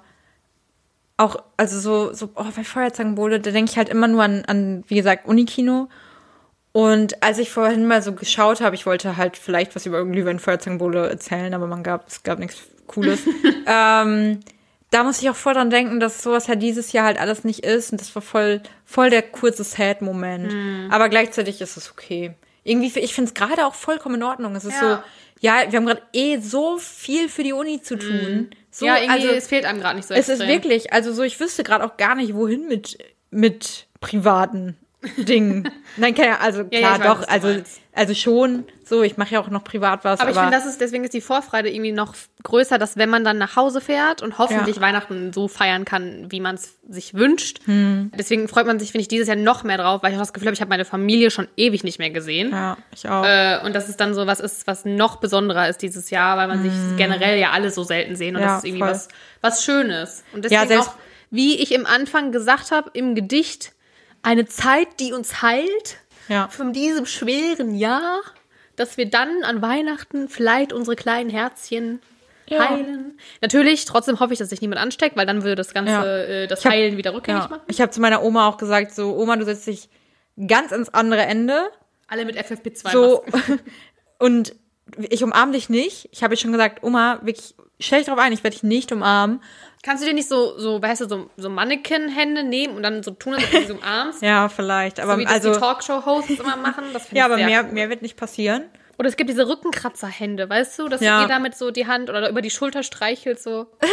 [1.17, 4.85] auch, also so, so oh, bei Feuerzangenbowle, da denke ich halt immer nur an, an,
[4.89, 5.89] wie gesagt, Unikino.
[6.73, 10.41] Und als ich vorhin mal so geschaut habe, ich wollte halt vielleicht was über Glühwein
[10.41, 13.21] Feuerzangenbowle erzählen, aber man gab, es gab nichts Cooles.
[13.67, 14.41] ähm,
[14.91, 17.61] da muss ich auch voll dran denken, dass sowas ja dieses Jahr halt alles nicht
[17.61, 17.93] ist.
[17.93, 20.53] Und das war voll, voll der kurze Sad-Moment.
[20.93, 22.35] Aber gleichzeitig ist es okay.
[22.65, 24.55] Irgendwie, ich finde es gerade auch vollkommen in Ordnung.
[24.57, 24.97] Es ist Ja.
[24.97, 25.03] so,
[25.41, 28.51] ja, wir haben gerade eh so viel für die Uni zu tun.
[28.77, 30.49] So, ja, irgendwie, also, es fehlt einem gerade nicht so es extrem.
[30.49, 32.99] ist wirklich, also so, ich wüsste gerade auch gar nicht, wohin mit,
[33.31, 34.77] mit privaten
[35.17, 35.71] Dingen.
[35.97, 39.35] Nein, keine, also Ja, ja, klar, ich weiß, doch, also, also schon, so, ich mache
[39.35, 41.71] ja auch noch privat was, Aber aber, ich finde, das ist, deswegen ist die Vorfreude
[41.71, 44.83] irgendwie noch größer, dass wenn man dann nach Hause fährt und hoffentlich Ja.
[44.83, 47.61] Weihnachten so feiern kann, wie man es sich wünscht.
[47.65, 48.13] Hm.
[48.19, 50.33] Deswegen freut man sich, finde ich, dieses Jahr noch mehr drauf, weil ich auch das
[50.33, 52.51] Gefühl habe, ich habe meine Familie schon ewig nicht mehr gesehen.
[52.51, 53.25] ja, ich auch.
[53.25, 56.49] Äh, und dass es dann so was ist, was noch besonderer ist dieses Jahr, weil
[56.49, 58.49] man sich generell ja alle so selten sehen und Hm.
[58.49, 58.91] Ja, das ist irgendwie voll.
[58.91, 59.09] was,
[59.41, 60.25] was Schönes.
[60.33, 60.95] Und deswegen selbst- auch,
[61.31, 63.73] wie ich im Anfang gesagt habe, im Gedicht,
[64.23, 65.97] eine Zeit, die uns heilt
[66.29, 66.49] ja.
[66.49, 68.21] von diesem schweren Jahr,
[68.77, 72.01] dass wir dann an Weihnachten vielleicht unsere kleinen Herzchen
[72.49, 72.69] Ja.
[72.69, 73.19] heilen.
[73.41, 76.05] Natürlich, trotzdem hoffe ich, dass sich niemand ansteckt, weil dann würde das Ganze, Ja.
[76.17, 77.49] äh, das hab- Heilen wieder rückgängig ja.
[77.49, 77.63] machen.
[77.69, 79.89] Ich habe zu meiner Oma auch gesagt, so, Oma, du setzt dich
[80.47, 81.71] ganz ans andere Ende,
[82.09, 83.25] Alle mit FFP2 so,
[84.19, 84.55] und
[84.99, 86.09] ich umarm dich nicht.
[86.13, 89.43] Ich habe schon gesagt, Oma, wirklich, stell dich drauf ein, ich werde dich nicht umarmen.
[89.83, 93.11] Kannst du dir nicht so, so weißt du, so, so Mannequin-Hände nehmen und dann so
[93.11, 94.23] tun, als ob du sie so umarmst?
[94.23, 96.85] Ja, vielleicht, aber so wie also, die Talkshow-Hosts immer machen.
[96.95, 97.73] Das ja, ich aber mehr, cool.
[97.73, 98.65] mehr wird nicht passieren.
[98.97, 101.23] Oder es gibt diese Rückenkratzer-Hände, weißt du, dass Ja.
[101.23, 103.67] ihr damit so die Hand oder über die Schulter streichelt so.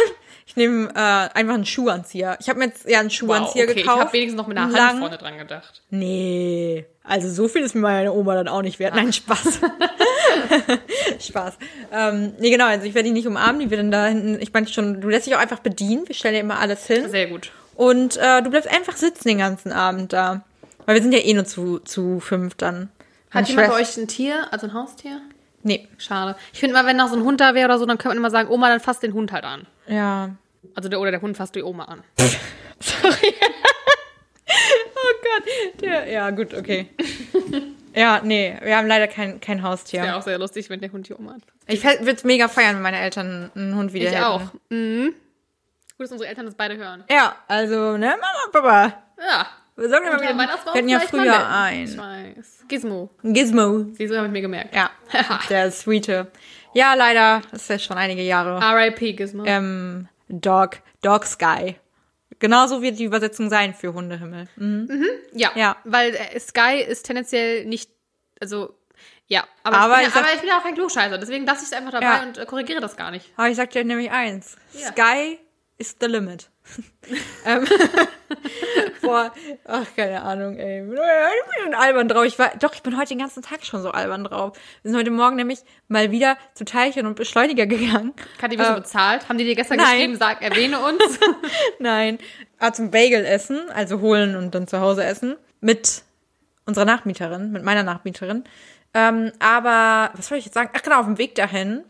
[0.44, 2.36] Ich nehme äh, einfach einen Schuhanzieher.
[2.40, 4.00] Ich habe mir jetzt ja einen Schuhanzieher okay, ich gekauft.
[4.00, 4.98] habe wenigstens noch mit einer Hand Lang.
[4.98, 5.82] vorne dran gedacht.
[5.90, 8.94] Nee, also so viel ist mir meine Oma dann auch nicht wert.
[8.96, 9.60] Nein, Spaß.
[11.20, 11.54] Spaß.
[11.92, 14.52] Ähm, nee, genau, also ich werde die nicht umarmen, die wird dann da hinten, ich
[14.52, 17.08] meine schon, du lässt dich auch einfach bedienen, wir stellen dir immer alles hin.
[17.10, 17.52] Sehr gut.
[17.74, 20.44] Und äh, du bleibst einfach sitzen den ganzen Abend da.
[20.84, 22.90] Weil wir sind ja eh nur zu, zu fünf dann.
[23.30, 25.20] Hat jemand bei euch ein Tier, also ein Haustier?
[25.62, 26.36] Nee, Schade.
[26.52, 28.18] Ich finde mal, wenn noch so ein Hund da wäre oder so, dann könnte man
[28.18, 29.66] immer sagen, Oma, dann fasst den Hund halt an.
[29.86, 30.30] ja.
[30.74, 32.02] Also der, oder der Hund fasst die Oma an.
[32.80, 33.34] Sorry.
[34.46, 35.80] oh Gott.
[35.80, 36.88] Der, ja, gut, okay.
[37.94, 40.02] Ja, nee, wir haben leider kein, kein Haustier.
[40.02, 41.52] Wäre auch sehr lustig, wenn der Hund Oma anfasst.
[41.66, 44.24] Ich würde es mega feiern, wenn meine Eltern einen Hund wieder Ich hätten.
[44.24, 44.42] auch.
[44.70, 45.14] Mhm.
[45.96, 47.04] Gut, dass unsere Eltern das beide hören.
[47.10, 49.02] Ja, also, ne, Mama, Papa.
[49.18, 49.46] Ja.
[49.76, 51.72] Wir sagen immer, Und wir, hatten ja früher.
[51.72, 51.98] Ich ein
[52.36, 52.64] weiß.
[52.68, 53.10] Gizmo.
[53.22, 53.86] Gizmo.
[53.94, 54.74] Siehst du, hab ich mir gemerkt.
[54.74, 54.90] Ja,
[55.48, 56.30] der Sweete.
[56.74, 58.60] Ja, leider, das ist ja schon einige Jahre.
[58.62, 59.14] R.I.P.
[59.14, 59.44] Gizmo.
[59.46, 61.76] Ähm, Dog, Dog Sky.
[62.42, 64.48] Genauso wird die Übersetzung sein für Hundehimmel.
[64.56, 64.88] Mhm.
[65.32, 65.52] ja.
[65.54, 65.76] ja.
[65.84, 67.88] Weil äh, Sky ist tendenziell nicht,
[68.40, 68.74] also,
[69.28, 69.44] ja.
[69.62, 71.18] Aber, Aber ich, ich bin, ja, sag- aber ich bin ja auch kein Klugscheißer.
[71.18, 72.22] Deswegen lasse ich es einfach dabei Ja.
[72.24, 73.30] und äh, korrigiere das gar nicht.
[73.36, 74.56] Aber ich sag dir nämlich eins.
[74.72, 74.88] Ja.
[74.88, 75.38] Sky
[75.78, 76.50] is the limit.
[77.44, 77.64] ähm,
[79.02, 79.32] boah,
[79.66, 80.82] ach, keine Ahnung, ey.
[80.82, 80.98] Ich bin
[81.58, 82.24] ich bin albern drauf.
[82.24, 84.56] Ich war, doch, ich bin heute den ganzen Tag schon so albern drauf.
[84.82, 88.14] Wir sind heute Morgen nämlich mal wieder zu Teilchen und Beschleuniger gegangen.
[88.38, 89.28] Kathi, wirst du Äh, bezahlt?
[89.28, 89.96] Haben die dir gestern nein.
[89.96, 91.18] geschrieben, sag, erwähne uns?
[91.78, 92.18] Nein.
[92.58, 95.36] Ah, zum Bagel essen, also holen und dann zu Hause essen.
[95.60, 96.02] Mit
[96.64, 98.44] unserer Nachmieterin, mit meiner Nachmieterin.
[98.94, 100.70] Ähm, aber, was soll ich jetzt sagen?
[100.74, 101.82] Ach genau, auf dem Weg dahin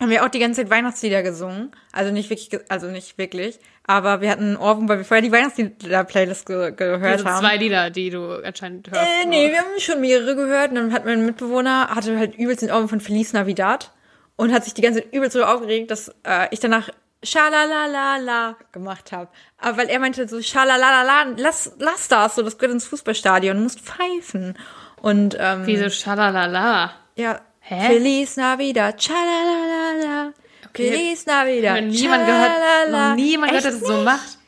[0.00, 1.70] haben wir auch die ganze Zeit Weihnachtslieder gesungen.
[1.92, 3.58] Also nicht wirklich, also nicht wirklich.
[3.86, 7.40] Aber wir hatten einen Ohrwurm, weil wir vorher die Weihnachtslieder-Playlist ge gehört Also haben.
[7.40, 9.04] zwei Lieder, die du anscheinend hörst.
[9.24, 10.70] Äh, nee, wir haben schon mehrere gehört.
[10.70, 13.92] Und dann hat mein Mitbewohner, hatte halt übelst den Ohrwurm von Feliz Navidad.
[14.36, 16.88] Und hat sich die ganze Zeit übelst so aufgeregt, dass äh, ich danach
[17.22, 19.28] Schalalalala gemacht habe.
[19.58, 23.62] Aber weil er meinte so Schalalalala, lass, lass das, so das gehört ins Fußballstadion, du
[23.64, 24.56] musst pfeifen.
[25.02, 26.92] Und ähm, Wieso schalalala?
[27.16, 27.86] ja, Hä?
[27.86, 30.32] Feliz Navidad, Schalalalala.
[30.68, 30.90] Okay.
[30.90, 31.76] Feliz Navidad.
[31.76, 34.38] Wenn niemand gehört, noch niemand gehört, dass es so macht.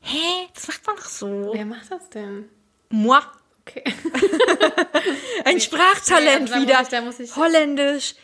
[0.00, 0.48] Hä?
[0.54, 1.50] Das macht man doch so.
[1.54, 2.48] Wer macht das denn?
[2.90, 3.18] Moi.
[3.66, 3.84] Okay.
[5.44, 7.20] Ein Sprachtalent Nee, also da muss wieder.
[7.20, 8.14] ich- muss ich- Holländisch,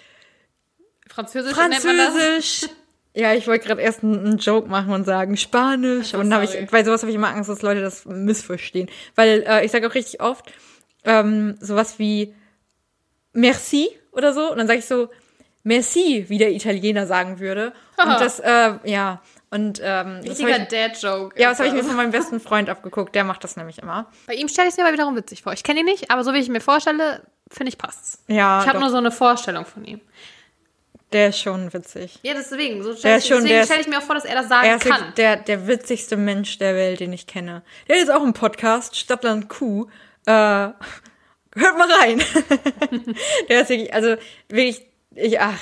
[1.09, 1.53] Französisch?
[1.55, 2.68] Französisch.
[3.18, 6.09] Ja, ich wollte gerade erst einen, Joke machen und sagen Spanisch.
[6.09, 8.05] Ach so, und dann habe ich, bei sowas habe ich immer Angst, dass Leute das
[8.05, 8.90] missverstehen.
[9.14, 10.53] Weil äh, ich sage auch richtig oft
[11.03, 12.35] ähm, sowas wie
[13.33, 14.50] Merci oder so.
[14.50, 15.09] Und dann sage ich so
[15.62, 17.72] Merci, wie der Italiener sagen würde.
[17.98, 18.12] Haha.
[18.14, 19.20] Und das, äh, ja.
[19.50, 21.40] Und ähm, Richtiger ich, Dad-Joke.
[21.40, 23.14] ja, das habe ich mir von meinem besten Freund abgeguckt.
[23.14, 24.07] Der macht das nämlich immer.
[24.26, 25.52] Bei ihm stelle ich es mir aber wiederum witzig vor.
[25.52, 28.22] Ich kenne ihn nicht, aber so wie ich mir vorstelle, finde ich passt's.
[28.29, 30.00] Ja, ich habe nur so eine Vorstellung von ihm.
[31.12, 32.18] Der ist schon witzig.
[32.22, 32.83] Ja, deswegen.
[32.83, 34.76] So ist ich, schon- deswegen stelle ich mir auch vor, dass er das sagen Er
[34.76, 35.12] ist kann.
[35.16, 37.62] der, der witzigste Mensch der Welt, den ich kenne.
[37.88, 39.87] Der ist auch im Podcast, Stadtland Kuh.
[40.26, 40.68] Äh,
[41.57, 42.23] hört mal rein.
[43.49, 44.16] der ist wirklich, also
[44.49, 45.59] wirklich, ich, ach,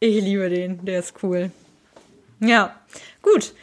[0.00, 0.84] ich liebe den.
[0.84, 1.50] Der ist cool.
[2.40, 2.78] Ja,
[3.22, 3.54] gut.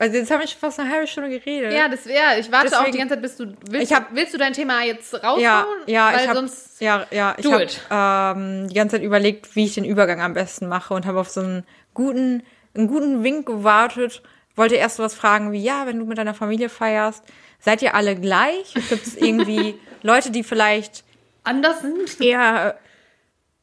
[0.00, 1.72] Also jetzt habe ich fast eine halbe Stunde geredet.
[1.72, 2.40] Ja, das wäre.
[2.40, 3.54] Ich warte auch Deswegen- die ganze Zeit, bis du.
[3.70, 5.40] Willst, Ich hab- willst du dein Thema jetzt raushauen?
[5.40, 6.80] ja, ja, Weil ich sonst.
[6.80, 7.66] ja, ja, ich habe
[8.40, 11.28] ähm, die ganze Zeit überlegt, wie ich den Übergang am besten mache und habe auf
[11.30, 12.42] so einen guten,
[12.74, 14.22] einen guten Wink gewartet.
[14.56, 17.24] Wollte erst was fragen wie, ja, wenn du mit deiner Familie feierst,
[17.58, 18.74] seid ihr alle gleich?
[18.88, 21.04] Gibt es irgendwie Leute, die vielleicht
[21.42, 22.20] Anders sind.
[22.20, 22.78] eher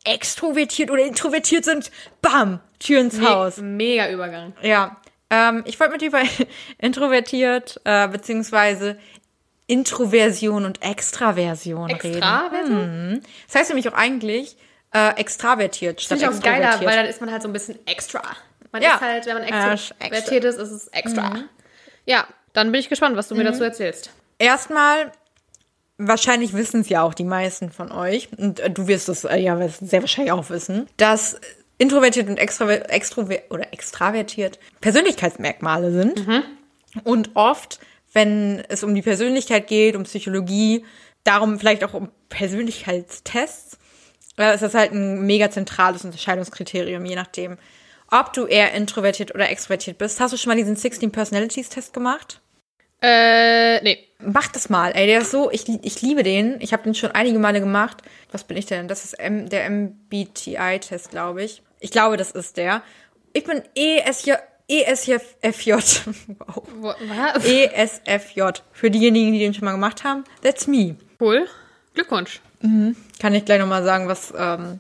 [0.04, 1.92] extrovertiert oder introvertiert sind?
[2.22, 3.58] Bam, Tür ins Haus.
[3.58, 4.54] Mega Übergang.
[4.62, 4.98] Ja,
[5.30, 6.22] ähm, ich wollte mit dir über
[6.78, 8.98] introvertiert, äh, beziehungsweise
[9.68, 12.16] Introversion und Extraversion reden.
[12.18, 12.52] Extra?
[12.52, 13.22] Hm.
[13.48, 14.58] Das heißt nämlich auch eigentlich
[14.94, 17.80] äh, extravertiert statt Finde ich auch geiler, weil dann ist man halt so ein bisschen
[17.88, 18.22] extra.
[18.72, 18.96] Man Ja.
[18.96, 21.44] ist halt, wenn man ist extrovertiert ist, ist es extra.
[22.06, 24.12] Ja, dann bin ich gespannt, was du mir dazu erzählst.
[24.40, 25.12] Erstmal,
[25.98, 29.38] wahrscheinlich wissen es ja auch die meisten von euch, und äh, du wirst es äh,
[29.38, 31.40] ja sehr wahrscheinlich auch wissen, dass
[31.78, 36.28] introvertiert und extraver extrover oder extravertiert Persönlichkeitsmerkmale sind.
[37.04, 37.80] Und oft,
[38.14, 40.86] wenn es um die Persönlichkeit geht, um Psychologie,
[41.24, 43.78] darum vielleicht auch um Persönlichkeitstests,
[44.38, 47.58] äh, ist das halt ein mega zentrales Unterscheidungskriterium, je nachdem,
[48.12, 50.20] ob du eher introvertiert oder extrovertiert bist.
[50.20, 52.42] Hast du schon mal diesen 16 Personalities Test gemacht?
[53.02, 54.08] Äh, nee.
[54.20, 56.62] Mach das mal, ey, der ist so, ich, ich liebe den.
[56.62, 58.04] Ich habe den schon einige Male gemacht.
[58.32, 58.88] Was bin ich denn?
[58.88, 61.64] Das ist M, der MBTI-Test, glaube ich.
[61.80, 62.84] Ich glaube, das ist der.
[63.34, 64.34] Ich bin ESJ,
[64.68, 65.72] ESFJ.
[66.38, 66.64] wow.
[66.76, 67.44] Wo, was?
[67.44, 68.62] ESFJ.
[68.72, 70.96] Für diejenigen, die den schon mal gemacht haben, that's me.
[71.20, 71.48] Cool.
[71.96, 72.42] Glückwunsch.
[73.20, 74.80] Kann ich gleich nochmal sagen, was ähm,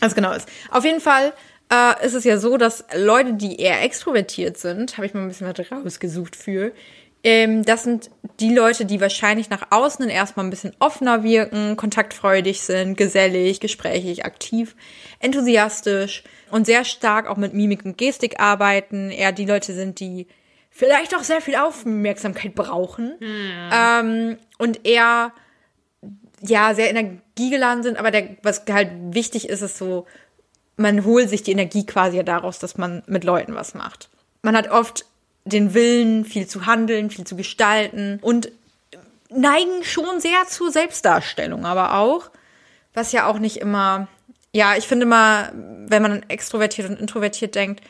[0.00, 0.48] das genau ist.
[0.70, 1.32] Auf jeden Fall
[1.74, 5.28] äh, ist es ja so, dass Leute, die eher extrovertiert sind, habe ich mal ein
[5.28, 6.72] bisschen was rausgesucht für,
[7.24, 12.60] ähm, das sind die Leute, die wahrscheinlich nach außen erstmal ein bisschen offener wirken, kontaktfreudig
[12.60, 14.76] sind, gesellig, gesprächig, aktiv,
[15.20, 19.10] enthusiastisch und sehr stark auch mit Mimik und Gestik arbeiten.
[19.10, 20.26] Eher die Leute sind, die
[20.68, 23.14] vielleicht auch sehr viel Aufmerksamkeit brauchen
[23.72, 25.32] ähm, und eher
[26.46, 30.04] ja, sehr energiegeladen sind, aber der, was halt wichtig ist, ist so,
[30.76, 34.08] man holt sich die Energie quasi ja daraus, dass man mit Leuten was macht.
[34.42, 35.06] Man hat oft
[35.44, 38.50] den Willen, viel zu handeln, viel zu gestalten und
[39.30, 42.30] neigen schon sehr zur Selbstdarstellung, aber auch,
[42.92, 44.08] was ja auch nicht immer,
[44.52, 47.82] ja, ich finde mal, wenn man an extrovertiert und introvertiert denkt,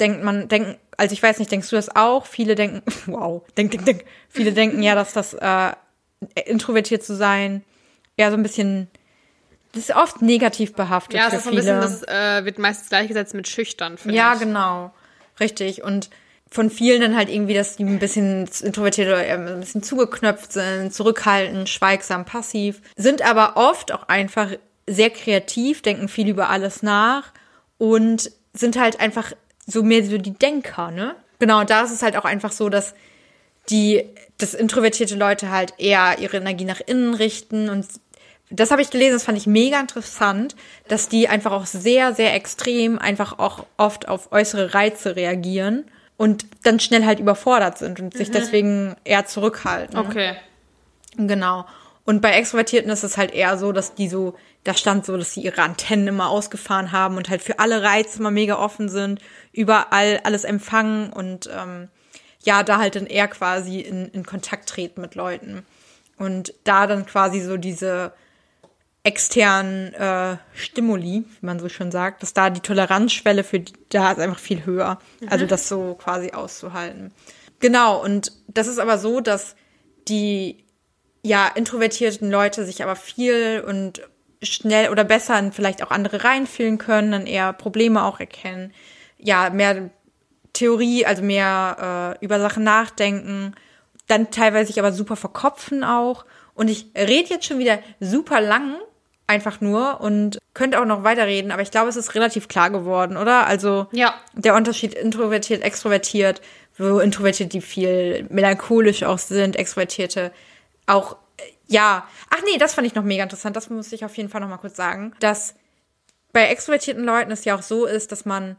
[0.00, 2.26] denkt man, denken, also ich weiß nicht, denkst du das auch?
[2.26, 4.04] Viele denken, wow, denk, denk, denk.
[4.28, 5.72] Viele denken ja, dass das äh,
[6.46, 7.64] introvertiert zu sein
[8.16, 8.88] eher so ein bisschen,
[9.72, 11.56] das ist oft negativ behaftet Ja, für ist viele.
[11.56, 14.40] bisschen, das äh, wird meistens gleichgesetzt mit schüchtern, finde ja, ich.
[14.40, 14.92] genau,
[15.40, 15.82] richtig.
[15.82, 16.10] Und
[16.50, 20.52] von vielen dann halt irgendwie, dass die ein bisschen introvertiert oder eher ein bisschen zugeknöpft
[20.52, 24.50] sind, zurückhaltend, schweigsam, passiv, sind aber oft auch einfach
[24.86, 27.32] sehr kreativ, denken viel über alles nach
[27.78, 29.32] und sind halt einfach
[29.66, 31.14] so mehr so die Denker, ne?
[31.38, 32.94] Genau, und da ist es halt auch einfach so, dass
[33.70, 34.04] die,
[34.38, 37.86] dass introvertierte Leute halt eher ihre Energie nach innen richten und
[38.52, 40.54] das habe ich gelesen, das fand ich mega interessant,
[40.88, 45.84] dass die einfach auch sehr, sehr extrem einfach auch oft auf äußere Reize reagieren
[46.16, 49.98] und dann schnell halt überfordert sind und sich deswegen eher zurückhalten.
[49.98, 50.36] Okay.
[51.16, 51.66] Genau.
[52.04, 54.34] Und bei Extrovertierten ist es halt eher so, dass die so,
[54.64, 58.18] da stand so, dass sie ihre Antennen immer ausgefahren haben und halt für alle Reize
[58.18, 59.20] immer mega offen sind,
[59.52, 61.88] überall alles empfangen und ähm,
[62.44, 65.64] ja, da halt dann eher quasi in, in Kontakt treten mit Leuten.
[66.18, 68.12] Und da dann quasi so diese
[69.04, 74.12] externen äh, Stimuli, wie man so schon sagt, dass da die Toleranzschwelle für die, da
[74.12, 74.98] ist einfach viel höher.
[75.20, 75.28] Mhm.
[75.28, 77.12] Also das so quasi auszuhalten.
[77.58, 79.56] Genau, und das ist aber so, dass
[80.08, 80.64] die
[81.22, 84.02] ja introvertierten Leute sich aber viel und
[84.42, 88.72] schnell oder besser in vielleicht auch andere reinfühlen können, dann eher Probleme auch erkennen.
[89.18, 89.90] Ja, mehr
[90.52, 93.54] Theorie, also mehr äh, über Sachen nachdenken,
[94.06, 96.24] dann teilweise sich aber super verkopfen auch.
[96.54, 98.76] Und ich rede jetzt schon wieder super lang,
[99.26, 103.16] einfach nur und könnte auch noch weiterreden, aber ich glaube, es ist relativ klar geworden,
[103.16, 103.46] oder?
[103.46, 104.14] Also ja.
[104.34, 106.42] der Unterschied introvertiert, extrovertiert,
[106.76, 110.32] wo introvertiert die viel melancholisch auch sind, extrovertierte
[110.86, 111.16] auch
[111.66, 112.06] ja.
[112.30, 113.56] Ach nee, das fand ich noch mega interessant.
[113.56, 115.54] Das muss ich auf jeden Fall noch mal kurz sagen, dass
[116.32, 118.58] bei extrovertierten Leuten es ja auch so ist, dass man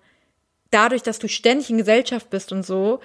[0.71, 2.99] dadurch, dass du ständig in Gesellschaft bist und so,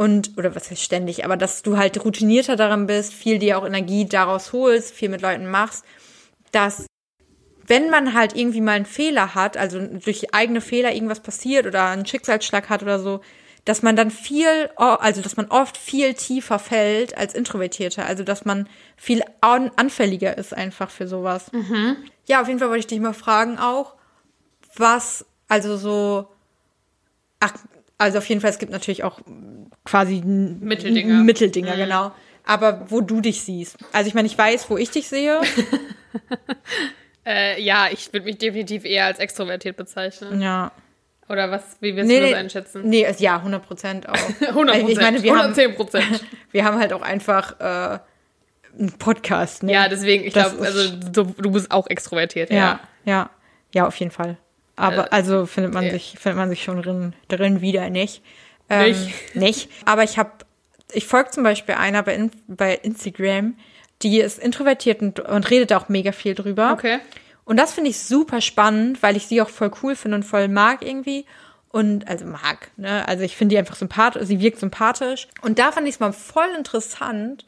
[0.00, 3.66] und, oder was heißt ständig, aber dass du halt routinierter daran bist, viel dir auch
[3.66, 5.84] Energie daraus holst, viel mit Leuten machst,
[6.52, 6.86] dass
[7.70, 11.86] wenn man halt irgendwie mal einen Fehler hat, also durch eigene Fehler irgendwas passiert oder
[11.86, 13.20] einen Schicksalsschlag hat oder so,
[13.64, 18.44] dass man dann viel, also dass man oft viel tiefer fällt als Introvertierte, also dass
[18.44, 21.52] man viel anfälliger ist einfach für sowas.
[21.52, 21.96] Mhm.
[22.26, 23.94] Ja, auf jeden Fall wollte ich dich mal fragen auch,
[24.74, 26.26] was, also so,
[27.38, 27.54] ach,
[27.98, 29.20] also auf jeden Fall, es gibt natürlich auch
[29.84, 31.22] quasi Mitteldinger.
[31.22, 31.78] Mitteldinger, mhm.
[31.78, 32.12] genau.
[32.44, 33.76] Aber wo du dich siehst.
[33.92, 35.40] Also ich meine, ich weiß, wo ich dich sehe.
[37.26, 40.40] äh, ja, ich würde mich definitiv eher als extrovertiert bezeichnen.
[40.40, 40.72] Ja.
[41.28, 42.82] Oder was, wie wirst nee, du das einschätzen?
[42.88, 44.14] Nee, ja, 100 Prozent auch.
[44.40, 44.90] 100 Prozent.
[44.90, 46.24] Ich meine, wir 110 Prozent.
[46.50, 48.00] Wir haben halt auch einfach äh,
[48.76, 49.62] einen Podcast.
[49.62, 49.72] Ne?
[49.72, 52.50] Ja, deswegen, ich glaube, also du, du, bist auch extrovertiert.
[52.50, 53.30] Ja, ja, ja,
[53.72, 54.38] ja auf jeden Fall.
[54.74, 55.92] Aber äh, also findet man okay.
[55.92, 58.24] sich, findet man sich schon drin, drin wieder nicht.
[58.68, 59.36] Ähm, nicht.
[59.36, 59.70] Nicht.
[59.84, 60.30] Aber ich habe,
[60.92, 63.54] ich folge zum Beispiel einer bei, bei Instagram,
[64.02, 66.72] die ist introvertiert und, und redet auch mega viel drüber.
[66.72, 66.98] Okay.
[67.44, 70.48] Und das finde ich super spannend, weil ich sie auch voll cool finde und voll
[70.48, 71.26] mag irgendwie.
[71.68, 73.06] Und also mag, ne?
[73.06, 75.28] Also ich finde die einfach sympathisch, sie wirkt sympathisch.
[75.42, 77.44] Und da fand ich es mal voll interessant,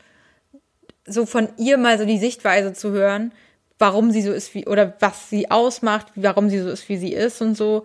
[1.06, 3.32] so von ihr mal so die Sichtweise zu hören,
[3.78, 7.12] warum sie so ist wie, oder was sie ausmacht, warum sie so ist, wie sie
[7.12, 7.84] ist und so.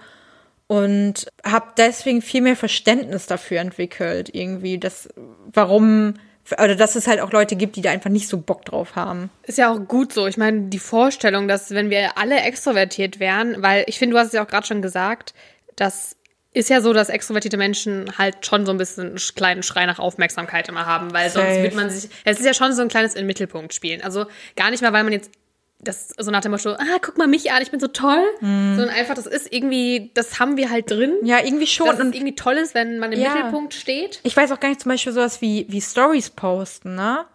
[0.68, 5.10] Und habe deswegen viel mehr Verständnis dafür entwickelt, irgendwie, dass,
[5.54, 6.16] warum
[6.54, 9.30] oder dass es halt auch Leute gibt, die da einfach nicht so Bock drauf haben.
[9.44, 10.28] Ist ja auch gut so.
[10.28, 14.28] Ich meine, die Vorstellung, dass wenn wir alle extrovertiert wären, weil ich finde, du hast
[14.28, 15.34] es ja auch gerade schon gesagt,
[15.76, 16.16] das
[16.54, 20.00] ist ja so, dass extrovertierte Menschen halt schon so ein bisschen einen kleinen Schrei nach
[20.00, 21.46] Aufmerksamkeit immer haben, weil Safe.
[21.46, 24.02] sonst wird man sich, es ist ja schon so ein kleines in Mittelpunkt spielen.
[24.02, 25.32] Also gar nicht mal, weil man jetzt
[25.80, 28.76] das so nach dem Motto, ah, guck mal mich an, ich bin so toll, mm.
[28.76, 31.14] sondern einfach, das ist irgendwie, das haben wir halt drin.
[31.24, 31.88] Ja, irgendwie schon.
[31.88, 33.34] Dass und es irgendwie toll ist, wenn man im ja.
[33.34, 34.20] Mittelpunkt steht.
[34.24, 37.26] Ich weiß auch gar nicht zum Beispiel sowas wie, wie Stories posten, ne?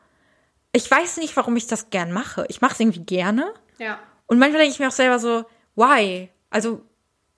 [0.72, 2.46] Ich weiß nicht, warum ich das gern mache.
[2.48, 3.52] Ich mache es irgendwie gerne.
[3.78, 3.98] Ja.
[4.26, 5.44] Und manchmal denke ich mir auch selber so,
[5.76, 6.30] why?
[6.50, 6.82] Also,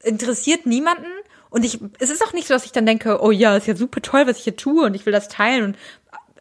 [0.02, 1.10] interessiert niemanden?
[1.50, 3.76] Und ich, es ist auch nicht so, dass ich dann denke, oh ja, ist ja
[3.76, 5.78] super toll, was ich hier tue und ich will das teilen und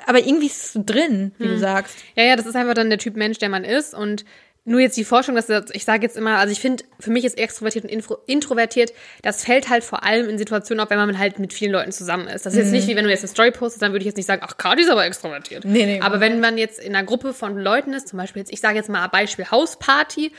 [0.06, 1.52] aber irgendwie ist es so drin, wie hm.
[1.52, 1.96] du sagst.
[2.16, 4.26] Ja, ja, das ist einfach dann der Typ Mensch, der man ist und
[4.66, 7.38] nur jetzt die Forschung, dass ich sage jetzt immer, also ich finde, für mich ist
[7.38, 11.52] extrovertiert und introvertiert, das fällt halt vor allem in Situationen auf, wenn man halt mit
[11.52, 12.46] vielen Leuten zusammen ist.
[12.46, 12.64] Das ist mhm.
[12.64, 14.42] jetzt nicht wie wenn du jetzt eine Story postest, dann würde ich jetzt nicht sagen,
[14.46, 15.66] ach, Cardi ist aber extrovertiert.
[15.66, 16.00] Nee, nee.
[16.02, 18.78] Aber wenn man jetzt in einer Gruppe von Leuten ist, zum Beispiel jetzt, ich sage
[18.78, 20.32] jetzt mal Beispiel Hausparty,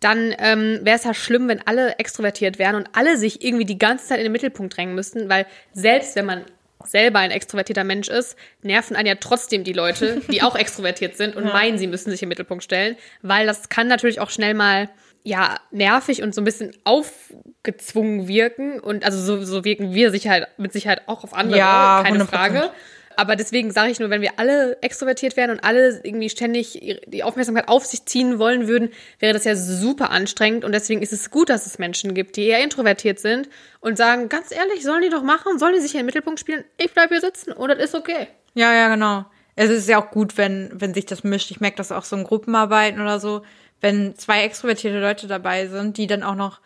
[0.00, 3.78] dann ähm, wäre es ja schlimm, wenn alle extrovertiert wären und alle sich irgendwie die
[3.78, 6.44] ganze Zeit in den Mittelpunkt drängen müssten, weil selbst wenn man
[6.84, 11.36] selber ein extrovertierter Mensch ist, nerven einen ja trotzdem die Leute, die auch extrovertiert sind
[11.36, 11.52] und ja.
[11.52, 14.88] meinen, sie müssen sich im Mittelpunkt stellen, weil das kann natürlich auch schnell mal
[15.24, 20.48] ja nervig und so ein bisschen aufgezwungen wirken und also so, so wirken wir Sicherheit
[20.58, 22.26] mit Sicherheit auch auf andere, ja, keine 100%.
[22.26, 22.70] Frage.
[23.18, 27.24] Aber deswegen sage ich nur, wenn wir alle extrovertiert wären und alle irgendwie ständig die
[27.24, 30.64] Aufmerksamkeit auf sich ziehen wollen würden, wäre das ja super anstrengend.
[30.64, 33.48] Und deswegen ist es gut, dass es Menschen gibt, die eher introvertiert sind
[33.80, 36.62] und sagen, ganz ehrlich, sollen die doch machen, sollen die sich in den Mittelpunkt spielen?
[36.76, 38.28] Ich bleibe hier sitzen und das ist okay.
[38.54, 39.24] Ja, ja, genau.
[39.56, 41.50] Es ist ja auch gut, wenn, wenn sich das mischt.
[41.50, 43.42] Ich merke das auch so in Gruppenarbeiten oder so,
[43.80, 46.60] wenn zwei extrovertierte Leute dabei sind, die dann auch noch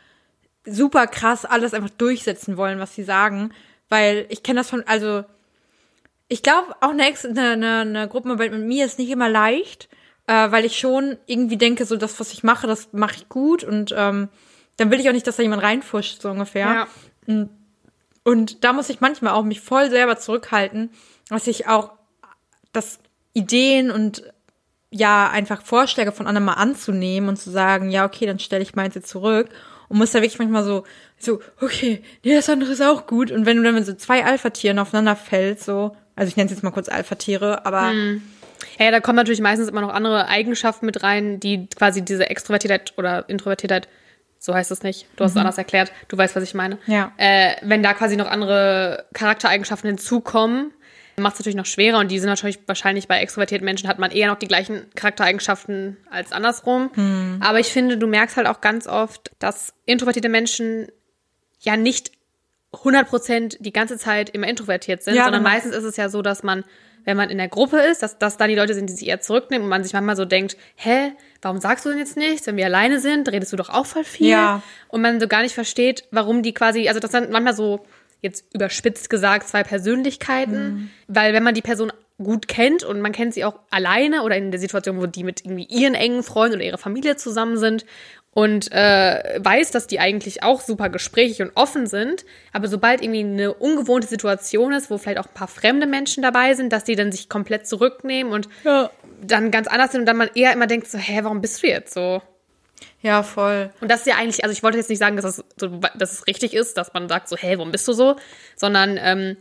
[0.66, 3.54] super krass alles einfach durchsetzen wollen, was sie sagen.
[3.88, 5.24] Weil ich kenne das von, also
[6.32, 9.90] ich glaube, auch eine, eine, eine Gruppenarbeit mit mir ist nicht immer leicht,
[10.26, 13.62] äh, weil ich schon irgendwie denke, so das, was ich mache, das mache ich gut
[13.64, 14.30] und ähm,
[14.78, 16.86] dann will ich auch nicht, dass da jemand reinfuscht, so ungefähr.
[17.26, 17.48] Ja.
[18.24, 20.90] Und da muss ich manchmal auch mich voll selber zurückhalten,
[21.28, 21.90] dass ich auch
[22.72, 22.98] das
[23.34, 24.22] Ideen und
[24.90, 28.74] ja einfach Vorschläge von anderen mal anzunehmen und zu sagen, ja, okay, dann stelle ich
[28.74, 29.50] meins jetzt zurück
[29.90, 30.84] und muss da wirklich manchmal so,
[31.18, 33.30] so, okay, nee, das andere ist auch gut.
[33.30, 36.52] Und wenn du dann mit so zwei Alpha-Tieren aufeinander fällst, so, also ich nenne es
[36.52, 37.90] jetzt mal kurz Alpha-Tiere, aber.
[37.90, 38.22] Hm.
[38.78, 42.94] Ja, da kommen natürlich meistens immer noch andere Eigenschaften mit rein, die quasi diese Extrovertiertheit
[42.96, 43.88] oder Introvertiertheit,
[44.38, 45.38] so heißt es nicht, du hast mhm.
[45.38, 46.78] es anders erklärt, du weißt, was ich meine.
[46.86, 47.12] Ja.
[47.16, 50.72] Äh, wenn da quasi noch andere Charaktereigenschaften hinzukommen,
[51.16, 54.12] macht es natürlich noch schwerer und die sind natürlich wahrscheinlich bei extrovertierten Menschen hat man
[54.12, 56.90] eher noch die gleichen Charaktereigenschaften als andersrum.
[56.94, 57.40] Hm.
[57.40, 60.86] Aber ich finde, du merkst halt auch ganz oft, dass introvertierte Menschen
[61.60, 62.12] ja nicht
[62.72, 65.54] 100% die ganze Zeit immer introvertiert sind, ja, sondern genau.
[65.54, 66.64] meistens ist es ja so, dass man,
[67.04, 69.20] wenn man in der Gruppe ist, dass das dann die Leute sind, die sich eher
[69.20, 71.12] zurücknehmen und man sich manchmal so denkt, hä,
[71.42, 72.46] warum sagst du denn jetzt nichts?
[72.46, 74.28] Wenn wir alleine sind, redest du doch auch voll viel.
[74.28, 74.62] Ja.
[74.88, 77.84] Und man so gar nicht versteht, warum die quasi, also das dann manchmal so
[78.22, 80.90] jetzt überspitzt gesagt zwei Persönlichkeiten, mhm.
[81.08, 84.50] weil wenn man die Person gut kennt und man kennt sie auch alleine oder in
[84.50, 87.84] der Situation, wo die mit irgendwie ihren engen Freunden oder ihrer Familie zusammen sind
[88.34, 93.20] und äh, weiß, dass die eigentlich auch super gesprächig und offen sind, aber sobald irgendwie
[93.20, 96.96] eine ungewohnte Situation ist, wo vielleicht auch ein paar fremde Menschen dabei sind, dass die
[96.96, 98.90] dann sich komplett zurücknehmen und ja.
[99.22, 101.66] dann ganz anders sind und dann man eher immer denkt so, hä, warum bist du
[101.66, 102.22] jetzt so?
[103.02, 103.70] Ja, voll.
[103.80, 105.68] Und das ist ja eigentlich, also ich wollte jetzt nicht sagen, dass es, so,
[105.98, 108.16] dass es richtig ist, dass man sagt so, hey, warum bist du so?
[108.56, 109.36] Sondern, ähm,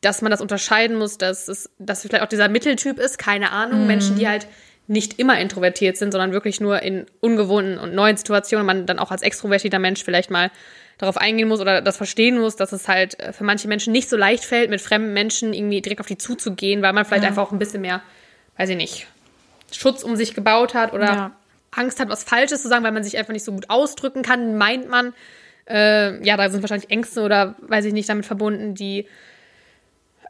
[0.00, 3.82] dass man das unterscheiden muss, dass es, dass vielleicht auch dieser Mitteltyp ist, keine Ahnung,
[3.82, 3.86] mhm.
[3.86, 4.46] Menschen, die halt
[4.86, 9.10] nicht immer introvertiert sind, sondern wirklich nur in ungewohnten und neuen Situationen man dann auch
[9.10, 10.50] als extrovertierter Mensch vielleicht mal
[10.98, 14.08] darauf eingehen muss oder das verstehen muss, dass es halt äh, für manche Menschen nicht
[14.08, 17.30] so leicht fällt, mit fremden Menschen irgendwie direkt auf die zuzugehen, weil man vielleicht ja.
[17.30, 18.02] einfach auch ein bisschen mehr,
[18.56, 19.06] weiß ich nicht,
[19.72, 21.30] Schutz um sich gebaut hat oder ja.
[21.72, 24.56] Angst hat, was Falsches zu sagen, weil man sich einfach nicht so gut ausdrücken kann,
[24.56, 25.14] meint man.
[25.66, 29.08] Äh, ja, da sind wahrscheinlich Ängste oder weiß ich nicht damit verbunden, die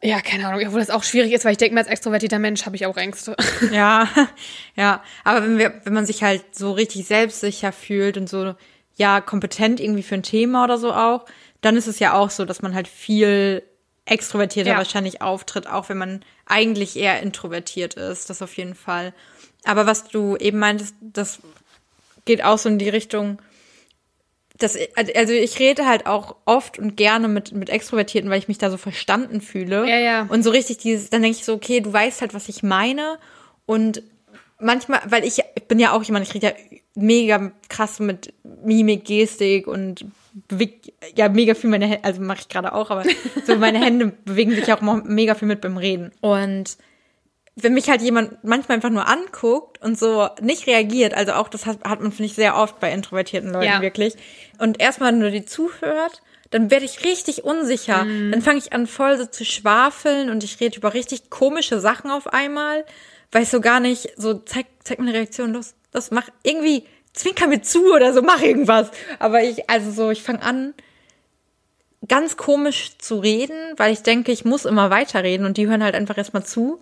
[0.04, 2.66] ja, keine Ahnung, obwohl das auch schwierig ist, weil ich denke mir als extrovertierter Mensch
[2.66, 3.34] habe ich auch Ängste.
[3.72, 4.06] Ja,
[4.76, 5.02] ja.
[5.24, 8.54] Aber wenn wir, wenn man sich halt so richtig selbstsicher fühlt und so,
[8.96, 11.24] ja, kompetent irgendwie für ein Thema oder so auch,
[11.62, 13.62] dann ist es ja auch so, dass man halt viel
[14.04, 14.76] extrovertierter ja.
[14.76, 18.28] wahrscheinlich auftritt, auch wenn man eigentlich eher introvertiert ist.
[18.28, 19.14] Das auf jeden Fall.
[19.64, 21.38] Aber was du eben meintest, das
[22.26, 23.38] geht auch so in die Richtung,
[24.58, 28.58] das, also ich rede halt auch oft und gerne mit, mit Extrovertierten, weil ich mich
[28.58, 29.88] da so verstanden fühle.
[29.88, 30.26] Ja, ja.
[30.28, 33.18] Und so richtig dieses, dann denke ich so, okay, du weißt halt, was ich meine.
[33.66, 34.02] Und
[34.60, 36.52] manchmal, weil ich, ich bin ja auch jemand, ich rede ja
[36.94, 38.32] mega krass mit
[38.64, 40.04] Mimik, Gestik und
[40.48, 43.04] bewege ja mega viel meine Hände, also mache ich gerade auch, aber
[43.44, 46.12] so meine Hände bewegen sich auch mega viel mit beim Reden.
[46.20, 46.76] Und
[47.56, 51.66] wenn mich halt jemand manchmal einfach nur anguckt und so nicht reagiert, also auch das
[51.66, 53.80] hat, hat man, finde ich, sehr oft bei introvertierten Leuten ja.
[53.80, 54.14] wirklich,
[54.58, 58.04] und erstmal nur die zuhört, dann werde ich richtig unsicher.
[58.04, 58.30] Mm.
[58.30, 62.10] Dann fange ich an, voll so zu schwafeln und ich rede über richtig komische Sachen
[62.10, 62.84] auf einmal,
[63.32, 66.84] weil ich so gar nicht so, zeig, zeig mir eine Reaktion, los, los, mach irgendwie,
[67.12, 68.90] zwinker mir zu oder so, mach irgendwas.
[69.18, 70.74] Aber ich, also so, ich fange an,
[72.06, 75.94] ganz komisch zu reden, weil ich denke, ich muss immer weiterreden und die hören halt
[75.94, 76.80] einfach erstmal zu.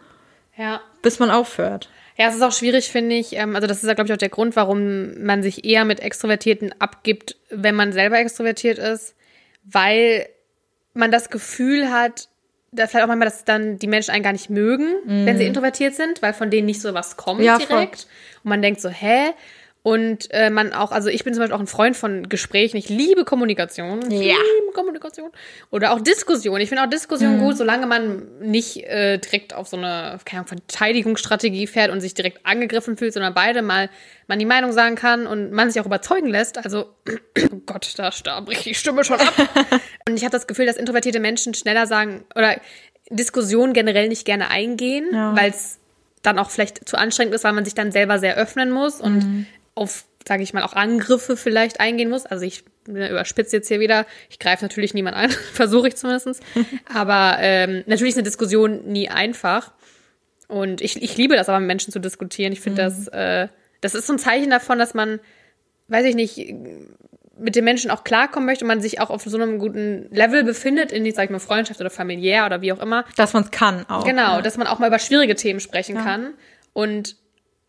[0.57, 0.81] Ja.
[1.03, 1.89] Bis man aufhört.
[2.17, 3.35] Ja, es ist auch schwierig, finde ich.
[3.37, 6.01] Ähm, also, das ist ja, glaube ich, auch der Grund, warum man sich eher mit
[6.01, 9.15] Extrovertierten abgibt, wenn man selber extrovertiert ist,
[9.65, 10.29] weil
[10.95, 12.29] man das Gefühl hat,
[12.71, 15.27] dass vielleicht auch manchmal, dass dann die Menschen einen gar nicht mögen, mm.
[15.27, 15.49] wenn sie mhm.
[15.49, 18.01] introvertiert sind, weil von denen nicht so was kommt ja, direkt.
[18.01, 18.11] Voll.
[18.45, 19.31] Und man denkt so, hä?
[19.85, 22.77] Und äh, man auch, also ich bin zum Beispiel auch ein Freund von Gesprächen.
[22.77, 24.01] Ich liebe Kommunikation.
[24.13, 24.37] Ich ja.
[24.37, 25.33] liebe Kommunikation.
[25.73, 26.61] Oder auch Diskussion.
[26.61, 27.41] Ich finde auch Diskussion mhm.
[27.41, 32.15] gut, solange man nicht äh, direkt auf so eine keine Ahnung, Verteidigungsstrategie fährt und sich
[32.15, 33.91] direkt angegriffen fühlt, sondern beide mal
[34.29, 36.65] man die Meinung sagen kann und man sich auch überzeugen lässt.
[36.65, 36.95] Also,
[37.53, 39.35] oh Gott, da, da bricht die Stimme schon ab.
[40.09, 42.55] und ich habe das Gefühl, dass introvertierte Menschen schneller sagen oder
[43.11, 45.35] Diskussionen generell nicht gerne eingehen, ja.
[45.35, 45.81] weil es
[46.23, 49.25] dann auch vielleicht zu anstrengend ist, weil man sich dann selber sehr öffnen muss und
[49.25, 52.27] mhm auf, sage ich mal, auch Angriffe vielleicht eingehen muss.
[52.27, 54.07] Also ich überspitze jetzt hier wieder.
[54.31, 56.43] Ich greife natürlich niemand an, versuche ich zumindest.
[56.93, 59.73] Aber ähm, natürlich ist eine Diskussion nie einfach.
[60.49, 62.53] Und ich, ich liebe das aber, mit Menschen zu diskutieren.
[62.53, 62.87] Ich finde, mhm.
[62.87, 63.49] das, äh,
[63.81, 65.19] das ist so ein Zeichen davon, dass man,
[65.89, 66.55] weiß ich nicht,
[67.39, 70.45] mit den Menschen auch klarkommen möchte und man sich auch auf so einem guten Level
[70.45, 73.07] befindet, in die, sag ich mal, Freundschaft oder familiär oder wie auch immer.
[73.17, 74.05] Dass man es kann auch.
[74.05, 74.43] Genau, ja.
[74.43, 76.03] dass man auch mal über schwierige Themen sprechen ja.
[76.03, 76.35] kann.
[76.75, 77.17] Und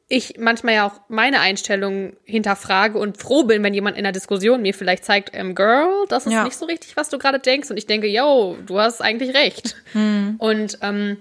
[0.08, 4.62] ich manchmal ja auch meine Einstellung hinterfrage und froh bin, wenn jemand in der Diskussion
[4.62, 6.43] mir vielleicht zeigt, ähm, Girl, das ist ja.
[6.43, 7.70] nicht so richtig, was du gerade denkst.
[7.72, 9.76] Und ich denke, yo, du hast eigentlich recht.
[9.93, 10.36] Hm.
[10.38, 11.18] Und ähm,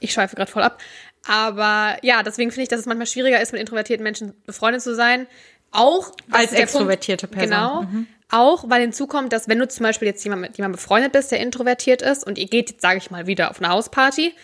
[0.00, 0.80] ich schweife gerade voll ab.
[1.26, 4.94] Aber ja, deswegen finde ich, dass es manchmal schwieriger ist, mit introvertierten Menschen befreundet zu
[4.94, 5.26] sein.
[5.70, 7.58] Auch als extrovertierte Punkt, Person.
[7.58, 7.82] Genau.
[7.82, 8.06] Mhm.
[8.30, 11.40] Auch, weil hinzukommt, dass wenn du zum Beispiel jetzt jemand mit jemandem befreundet bist, der
[11.40, 14.34] introvertiert ist und ihr geht, sage ich mal, wieder auf eine Hausparty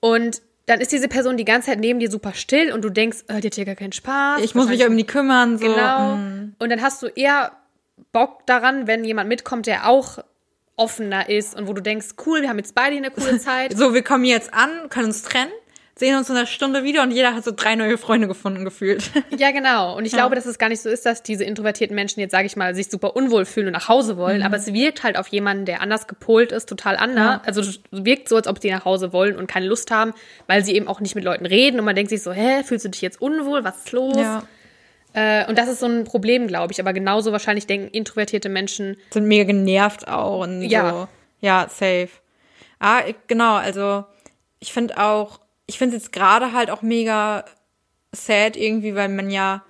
[0.00, 3.24] und dann ist diese Person die ganze Zeit neben dir super still und du denkst,
[3.28, 4.42] äh, die hat hier gar keinen Spaß.
[4.42, 5.66] Ich muss mich um die kümmern, so.
[5.66, 6.16] Genau.
[6.16, 6.56] mm.
[6.58, 7.52] Und dann hast du eher
[8.12, 10.18] Bock daran, wenn jemand mitkommt, der auch
[10.76, 13.76] offener ist und wo du denkst, cool, wir haben jetzt beide hier eine coole Zeit.
[13.76, 15.50] So, wir kommen jetzt an, können uns trennen,
[15.98, 19.10] sehen uns in einer Stunde wieder und jeder hat so drei neue Freunde gefunden gefühlt.
[19.36, 19.96] Ja, genau.
[19.96, 22.46] Und ich glaube, dass es gar nicht so ist, dass diese introvertierten Menschen jetzt, sage
[22.46, 24.42] ich mal, sich super unwohl fühlen und nach Hause wollen.
[24.42, 27.36] Aber es wirkt halt auf jemanden, der anders gepolt ist, total anders.
[27.36, 27.42] Ja.
[27.44, 30.12] Also es wirkt so, als ob die nach Hause wollen und keine Lust haben,
[30.46, 31.78] weil sie eben auch nicht mit Leuten reden.
[31.78, 33.62] Und man denkt sich so, hä, fühlst du dich jetzt unwohl?
[33.64, 34.16] Was ist los?
[35.14, 36.80] Äh, und das ist so ein Problem, glaube ich.
[36.80, 40.90] Aber genauso wahrscheinlich denken introvertierte Menschen, Sind mega genervt auch und Ja.
[40.90, 41.08] so.
[41.40, 42.08] Ja, safe.
[42.80, 44.04] Ah, genau, also
[44.60, 47.44] ich finde auch, ich finde es jetzt gerade halt auch mega
[48.10, 49.62] sad irgendwie, weil man ja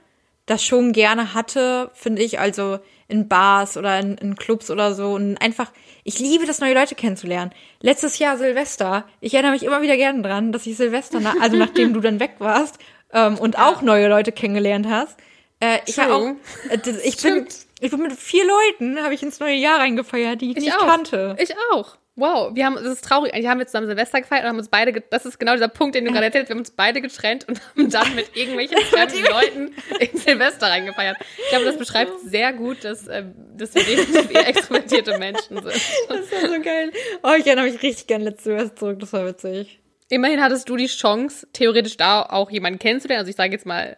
[0.47, 2.79] das schon gerne hatte, finde ich, also
[3.09, 5.71] in Bars oder in, in Clubs oder so und einfach,
[6.05, 7.53] ich liebe das, neue Leute kennenzulernen.
[7.81, 11.57] Letztes Jahr Silvester, ich erinnere mich immer wieder gerne dran, dass ich Silvester, na, also
[11.57, 12.79] nachdem du dann weg warst
[13.13, 15.19] ähm, und auch neue Leute kennengelernt hast,
[15.61, 16.29] äh, ich war auch,
[16.71, 17.47] äh, das, ich bin,
[17.81, 20.87] ich bin mit vier Leuten, habe ich ins neue Jahr reingefeiert, die ich, nicht auch.
[20.87, 21.37] kannte.
[21.41, 21.99] Ich auch.
[22.19, 23.33] Wow, wir haben, das ist traurig.
[23.33, 25.95] Eigentlich haben wir zusammen Silvester gefeiert und haben uns beide, das ist genau dieser Punkt,
[25.95, 28.77] den du gerade erzählt hast, wir haben uns beide getrennt und haben dann mit irgendwelchen
[28.91, 31.17] fremden Leuten in Silvester reingefeiert.
[31.21, 35.67] Ich glaube, das beschreibt sehr gut, dass, ähm, dass wir definitiv eher extrovertierte Menschen sind.
[36.09, 36.91] Das war so geil.
[37.23, 39.79] Oh, ich erinnere mich richtig gern letztes Silvester zurück, das war witzig.
[40.09, 43.21] Immerhin hattest du die Chance, theoretisch da auch jemanden kennenzulernen.
[43.21, 43.97] Also ich sage jetzt mal,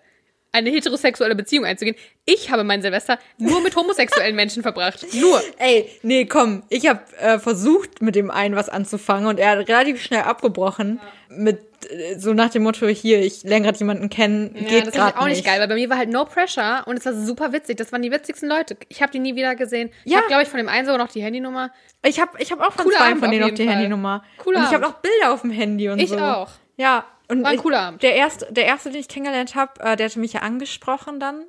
[0.52, 1.96] eine heterosexuelle Beziehung einzugehen.
[2.24, 5.06] Ich habe mein Silvester nur mit homosexuellen Menschen verbracht.
[5.14, 5.40] Nur.
[5.58, 9.68] Ey, nee, komm, ich habe äh, versucht, mit dem einen was anzufangen und er hat
[9.68, 14.54] relativ schnell abgebrochen mit äh, so nach dem Motto, hier, ich lerne gerade jemanden kennen,
[14.56, 16.96] Ja, geht das ist auch nicht geil, weil bei mir war halt no pressure und
[16.98, 17.76] es war super witzig.
[17.76, 18.76] Das waren die witzigsten Leute.
[18.88, 19.90] Ich habe die nie wieder gesehen.
[20.04, 20.18] Ich Ja.
[20.18, 21.70] habe, glaube ich, von dem einen sogar noch die Handynummer.
[22.04, 23.74] Ich habe ich hab auch von Cooler zwei Abend von denen noch die Fall.
[23.74, 24.24] Handynummer.
[24.38, 26.18] Cooler und ich habe auch Bilder auf dem Handy und Ich so.
[26.18, 26.50] auch.
[26.76, 28.02] Ja, und War ein cooler Abend.
[28.02, 31.44] Der erste, der erste, den ich kennengelernt habe, äh, der hatte mich ja angesprochen dann.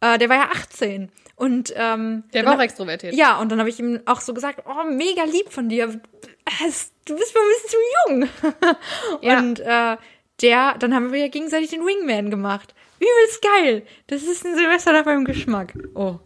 [0.00, 3.14] Äh, der war ja 18 und ähm, Der war auch extrovertiert.
[3.14, 5.86] Ja, und dann habe ich ihm auch so gesagt, oh, mega lieb von dir.
[5.88, 7.76] Du bist mir ein bisschen zu
[8.08, 8.28] jung.
[9.22, 9.38] Ja.
[9.38, 9.96] Und äh,
[10.40, 12.74] der, dann haben wir ja gegenseitig den Wingman gemacht.
[12.98, 13.82] Übelst geil.
[14.06, 15.74] Das ist ein Silvester nach meinem Geschmack.
[15.94, 16.16] Oh.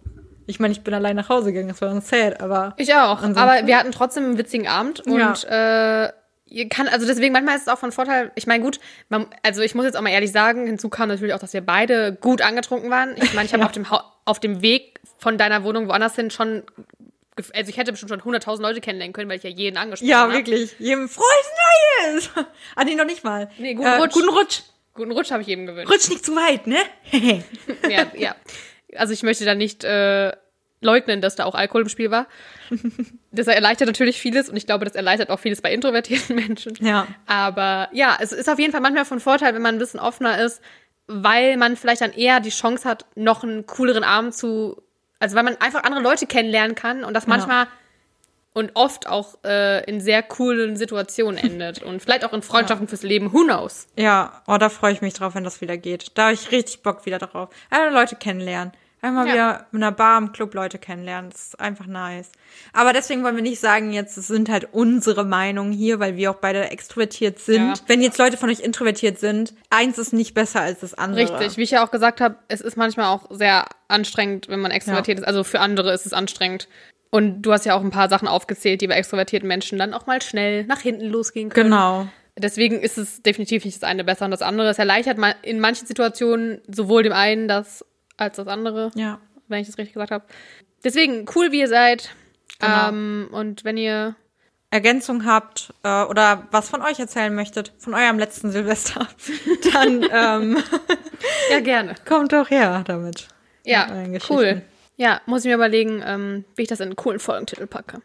[0.46, 2.74] Ich meine, ich bin allein nach Hause gegangen, das war dann sad, aber.
[2.76, 3.22] Ich auch.
[3.22, 6.04] Aber wir hatten trotzdem einen witzigen Abend und Ja.
[6.06, 6.12] äh,
[6.68, 8.30] kann, also deswegen manchmal ist es auch von Vorteil.
[8.34, 8.78] Ich meine, gut,
[9.08, 11.60] man, also ich muss jetzt auch mal ehrlich sagen, hinzu kam natürlich auch, dass wir
[11.62, 13.14] beide gut angetrunken waren.
[13.16, 13.66] Ich meine, ich habe Ja.
[13.66, 13.86] auf, dem
[14.24, 16.62] auf dem Weg von deiner Wohnung woanders hin schon,
[17.36, 20.20] also ich hätte bestimmt schon 100.000 Leute kennenlernen können, weil ich ja jeden angesprochen Ja,
[20.22, 20.34] habe.
[20.34, 20.74] wirklich.
[20.78, 21.26] Jedem frohes
[22.12, 22.30] Neues!
[22.76, 23.50] ah, nee, noch nicht mal.
[23.58, 24.12] Nee, guten äh, Rutsch.
[24.12, 24.60] Guten Rutsch.
[24.94, 25.90] Guten Rutsch habe ich jedem gewünscht.
[25.90, 26.76] Rutsch nicht zu weit, ne?
[27.88, 28.36] ja, ja.
[28.94, 30.32] Also ich möchte da nicht äh,
[30.82, 32.26] leugnen, dass da auch Alkohol im Spiel war.
[33.32, 36.74] Das erleichtert natürlich vieles und ich glaube, das erleichtert auch vieles bei introvertierten Menschen.
[36.80, 37.06] Ja.
[37.26, 40.38] Aber ja, es ist auf jeden Fall manchmal von Vorteil, wenn man ein bisschen offener
[40.38, 40.60] ist,
[41.06, 44.82] weil man vielleicht dann eher die Chance hat, noch einen cooleren Abend zu,
[45.18, 47.66] also weil man einfach andere Leute kennenlernen kann und das manchmal
[48.54, 53.02] und oft auch äh, in sehr coolen Situationen endet und vielleicht auch in Freundschaften fürs
[53.02, 53.32] Leben.
[53.32, 53.88] Who knows?
[53.96, 56.12] Ja, oh, da freue ich mich drauf, wenn das wieder geht.
[56.14, 57.48] Da habe ich richtig Bock wieder drauf.
[57.70, 58.72] Einfach Leute kennenlernen.
[59.04, 59.32] Einmal Ja.
[59.32, 61.30] wieder in einer Bar im Club Leute kennenlernen.
[61.30, 62.30] Das ist einfach nice.
[62.72, 66.30] Aber deswegen wollen wir nicht sagen, jetzt, es sind halt unsere Meinungen hier, weil wir
[66.30, 67.78] auch beide extrovertiert sind.
[67.78, 67.84] Ja.
[67.88, 71.22] Wenn jetzt Leute von euch introvertiert sind, eins ist nicht besser als das andere.
[71.22, 74.70] Richtig, wie ich ja auch gesagt habe, es ist manchmal auch sehr anstrengend, wenn man
[74.70, 75.24] extrovertiert ist.
[75.24, 76.68] Also für andere ist es anstrengend.
[77.10, 80.06] Und du hast ja auch ein paar Sachen aufgezählt, die bei extrovertierten Menschen dann auch
[80.06, 81.70] mal schnell nach hinten losgehen können.
[81.70, 82.06] Genau.
[82.38, 84.70] Deswegen ist es definitiv nicht das eine besser und das andere.
[84.70, 87.84] Es erleichtert in manchen Situationen sowohl dem einen das
[88.16, 89.18] als das andere, Ja.
[89.48, 90.24] wenn ich das richtig gesagt habe.
[90.84, 92.10] Deswegen cool, wie ihr seid.
[92.58, 92.88] Genau.
[92.88, 94.14] Ähm, und wenn ihr
[94.70, 99.06] Ergänzung habt äh, oder was von euch erzählen möchtet, von eurem letzten Silvester,
[99.72, 100.58] dann ähm,
[101.50, 101.94] ja gerne.
[102.06, 103.28] kommt doch her damit.
[103.64, 103.88] Ja,
[104.30, 104.62] cool.
[104.96, 108.02] Ja, muss ich mir überlegen, ähm, wie ich das in einen coolen Folgentitel packe.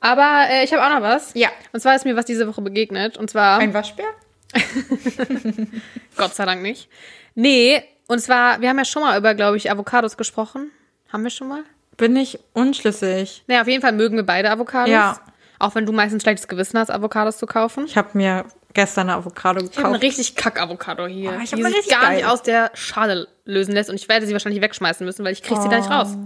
[0.00, 1.32] Aber äh, ich habe auch noch was.
[1.34, 1.48] Ja.
[1.72, 3.16] Und zwar ist mir was diese Woche begegnet.
[3.16, 4.06] Und zwar, Ein Waschbär?
[6.16, 6.88] Gott sei Dank nicht.
[7.34, 10.72] Nee, und zwar, wir haben ja schon mal über, glaube ich, Avocados gesprochen.
[11.12, 11.62] Haben wir schon mal?
[11.96, 13.44] Bin ich unschlüssig.
[13.46, 14.90] Naja, auf jeden Fall mögen wir beide Avocados.
[14.90, 15.20] Ja.
[15.58, 17.84] Auch wenn du meistens schlechtes Gewissen hast, Avocados zu kaufen.
[17.86, 18.44] Ich habe mir
[18.74, 20.02] gestern eine Avocado Ich habe eine gekauft.
[20.02, 21.34] richtig Kack-Avocado hier.
[21.36, 22.30] Oh, ich die sich gar nicht geile.
[22.30, 23.90] aus der Schale lösen lässt.
[23.90, 26.16] Und ich werde sie wahrscheinlich wegschmeißen müssen, weil ich kriege sie da nicht raus.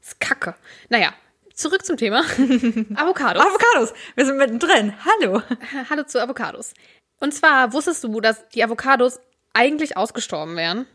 [0.00, 0.54] Das ist kacke.
[0.88, 1.12] Naja,
[1.54, 2.20] zurück zum Thema.
[2.94, 3.44] Avocados.
[3.44, 4.94] Avocados, wir sind mittendrin.
[5.04, 5.42] Hallo.
[5.90, 6.72] Hallo zu Avocados.
[7.18, 9.18] Und zwar wusstest du, dass die Avocados
[9.52, 10.86] eigentlich ausgestorben wären?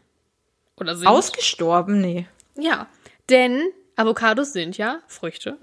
[0.78, 1.08] Oder sind?
[1.08, 2.02] Ausgestorben?
[2.02, 2.28] Nee.
[2.58, 2.88] Ja,
[3.30, 3.62] denn
[3.96, 5.58] Avocados sind ja Früchte.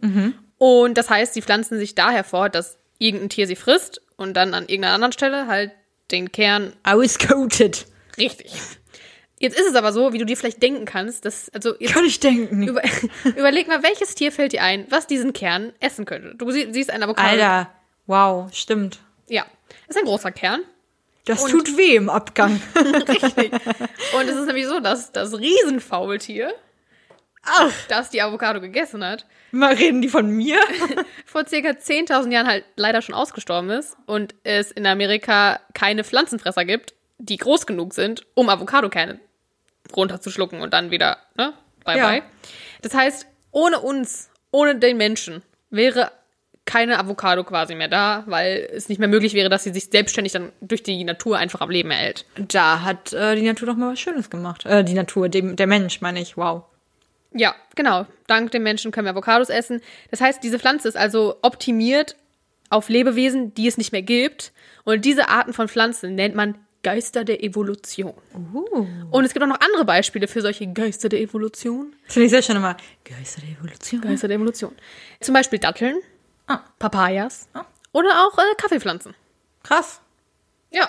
[0.58, 4.54] Und das heißt, sie pflanzen sich daher fort, dass irgendein Tier sie frisst und dann
[4.54, 5.72] an irgendeiner anderen Stelle halt
[6.10, 7.86] den Kern Auscoated.
[8.16, 8.52] richtig.
[9.38, 12.20] Jetzt ist es aber so, wie du dir vielleicht denken kannst, dass, also Kann ich
[12.20, 12.62] denken.
[12.68, 12.80] über,
[13.24, 16.36] überleg mal, welches Tier fällt dir ein, was diesen Kern essen könnte.
[16.36, 17.28] Du sie, siehst ein Avocado.
[17.28, 17.68] Alter,
[18.06, 19.00] wow, stimmt.
[19.28, 19.44] Ja,
[19.88, 20.60] ist ein großer Kern.
[21.24, 22.60] Das Und- tut weh im Abgang.
[22.76, 23.52] Richtig.
[23.52, 26.52] Und es ist nämlich so, dass das Riesenfaultier,
[27.44, 30.60] Ach, das die Avocado gegessen hat, mal reden die von mir?
[31.26, 36.64] vor circa 10.000 Jahren halt leider schon ausgestorben ist und es in Amerika keine Pflanzenfresser
[36.64, 39.18] gibt, die groß genug sind, um Avocadokerne
[39.94, 41.52] runterzuschlucken und dann wieder, ne,
[41.84, 42.08] bye Ja.
[42.10, 42.22] bye.
[42.82, 46.12] Das heißt, ohne uns, ohne den Menschen, wäre
[46.64, 50.32] keine Avocado quasi mehr da, weil es nicht mehr möglich wäre, dass sie sich selbstständig
[50.32, 52.24] dann durch die Natur einfach am Leben erhält.
[52.36, 54.64] Da hat äh, die Natur doch mal was Schönes gemacht.
[54.64, 56.62] Äh, die Natur, dem, der Mensch, meine ich, wow.
[57.34, 58.06] Ja, genau.
[58.26, 59.80] Dank dem Menschen können wir Avocados essen.
[60.10, 62.16] Das heißt, diese Pflanze ist also optimiert
[62.70, 64.52] auf Lebewesen, die es nicht mehr gibt.
[64.84, 68.14] Und diese Arten von Pflanzen nennt man Geister der Evolution.
[68.34, 68.86] Uh.
[69.10, 71.94] Und es gibt auch noch andere Beispiele für solche Geister der Evolution.
[72.06, 72.76] Finde ich sehr schön immer.
[73.04, 74.00] Geister der Evolution.
[74.00, 74.72] Geister der Evolution.
[75.20, 75.96] Zum Beispiel Datteln,
[76.46, 77.64] Ah, Papayas Ah.
[77.92, 79.14] oder auch äh, Kaffeepflanzen.
[79.62, 80.00] krass.
[80.70, 80.88] Ja.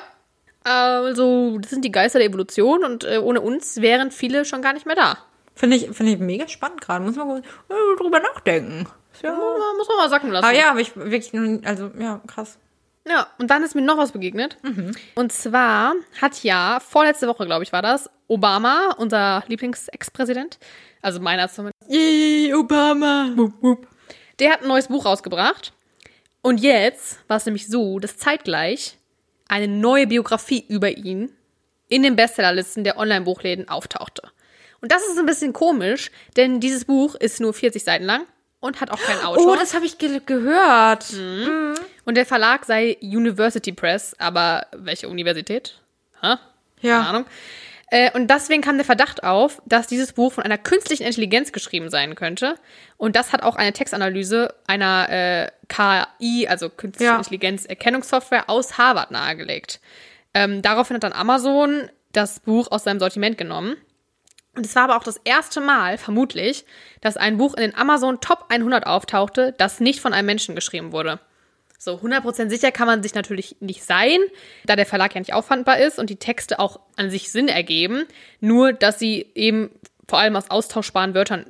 [0.64, 4.72] Also, das sind die Geister der Evolution und äh, ohne uns wären viele schon gar
[4.74, 5.18] nicht mehr da.
[5.56, 7.04] Finde ich, finde ich mega spannend gerade.
[7.04, 7.44] Muss man äh,
[8.00, 8.88] drüber nachdenken.
[9.22, 9.34] Ja.
[9.78, 10.46] Muss man- mal sacken lassen.
[10.46, 11.34] Aber ja, aber ich wirklich,
[11.66, 12.58] also, ja, krass.
[13.06, 14.58] Ja, und dann ist mir noch was begegnet.
[15.16, 20.58] Und zwar hat ja, vorletzte Woche, glaube ich, war das, Obama, unser Lieblings-Ex-Präsident,
[21.02, 23.28] also meiner zumindest, Yay, Obama.
[24.40, 25.74] Der hat ein neues Buch rausgebracht.
[26.42, 28.98] Und jetzt war es nämlich so, dass zeitgleich
[29.48, 31.32] eine neue Biografie über ihn
[31.88, 34.24] in den Bestsellerlisten der Online-Buchläden auftauchte.
[34.82, 38.26] Und das ist ein bisschen komisch, denn dieses Buch ist nur 40 Seiten lang
[38.60, 39.54] und hat auch keinen Autor.
[39.54, 41.06] Oh, das habe ich ge gehört.
[42.06, 45.80] und der Verlag sei University Press, aber welche Universität?
[46.22, 46.40] Ha?
[46.82, 46.98] Ja.
[46.98, 47.26] Keine Ahnung.
[47.94, 51.92] Äh, und deswegen kam der Verdacht auf, dass dieses Buch von einer künstlichen Intelligenz geschrieben
[51.92, 52.56] sein könnte.
[52.98, 57.18] Und das hat auch eine Textanalyse einer äh, KI, also künstliche Ja.
[57.18, 59.80] Intelligenz-Erkennungssoftware aus Harvard nahegelegt.
[60.34, 63.76] Ähm, daraufhin hat dann Amazon das Buch aus seinem Sortiment genommen.
[64.56, 66.66] Und es war aber auch das erste Mal, vermutlich,
[67.02, 70.94] dass ein Buch in den Amazon Top 100 auftauchte, das nicht von einem Menschen geschrieben
[70.94, 71.20] wurde.
[71.84, 74.20] So 100% sicher kann man sich natürlich nicht sein,
[74.66, 78.06] da der Verlag ja nicht auffandbar ist und die Texte auch an sich Sinn ergeben,
[78.40, 79.70] nur dass sie eben
[80.08, 81.46] vor allem aus austauschbaren Wörtern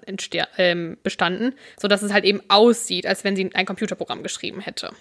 [0.58, 4.92] ähm, bestanden, sodass es halt eben aussieht, als wenn sie ein Computerprogramm geschrieben hätte.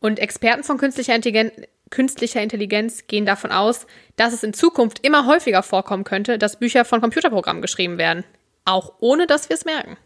[0.00, 1.52] Und Experten von künstlicher Intelligenz,
[1.90, 3.86] künstlicher Intelligenz gehen davon aus,
[4.16, 8.24] dass es in Zukunft immer häufiger vorkommen könnte, dass Bücher von Computerprogrammen geschrieben werden.
[8.64, 9.98] Auch ohne, dass wir es merken.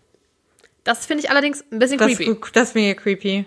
[0.83, 2.37] Das finde ich allerdings ein bisschen Das, creepy.
[2.53, 3.47] das ist mega creepy.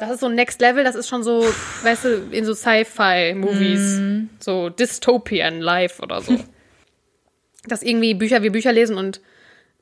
[0.00, 1.44] Das ist so Next Level, das ist schon so,
[1.82, 4.00] weißt du, in so Sci-Fi-Movies,
[4.38, 6.38] so Dystopian Life oder so.
[7.66, 9.20] Dass irgendwie Bücher wie Bücher lesen und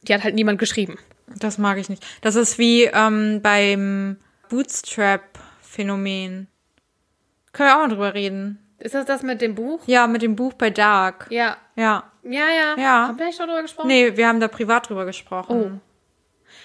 [0.03, 0.99] die hat halt niemand geschrieben.
[1.37, 2.05] Das mag ich nicht.
[2.21, 4.17] Das ist wie ähm, beim
[4.49, 6.49] Bootstrap-Phänomen.
[7.53, 8.59] Können wir auch mal drüber reden.
[8.81, 9.83] Ist das das mit dem Buch?
[9.87, 11.29] Ja, mit dem Buch bei Dark.
[11.31, 11.59] Ja.
[11.77, 12.11] Ja.
[12.25, 12.75] Ja, ja.
[12.77, 13.09] Ja.
[13.09, 13.87] Haben wir nicht schon drüber gesprochen?
[13.87, 15.81] Nee, wir haben da privat drüber gesprochen.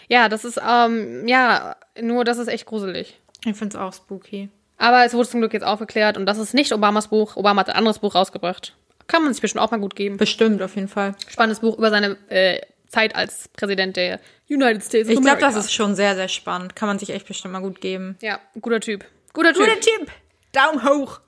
[0.08, 3.20] Ja, das ist, ähm, ja, nur das ist echt gruselig.
[3.46, 4.50] Ich find's auch spooky.
[4.78, 7.36] Aber es wurde zum Glück jetzt aufgeklärt und das ist nicht Obamas Buch.
[7.36, 8.76] Obama hat ein anderes Buch rausgebracht.
[9.08, 10.18] Kann man sich bestimmt auch mal gut geben.
[10.18, 11.16] Bestimmt, auf jeden Fall.
[11.28, 14.20] Spannendes Buch über seine äh, Zeit als Präsident der
[14.50, 16.76] United States Ich glaube, das ist schon sehr, sehr spannend.
[16.76, 18.18] Kann man sich echt bestimmt mal gut geben.
[18.22, 19.06] Ja, guter Typ.
[19.34, 19.82] Guter Typ.
[19.82, 20.12] Tipp.
[20.52, 21.20] Daumen hoch.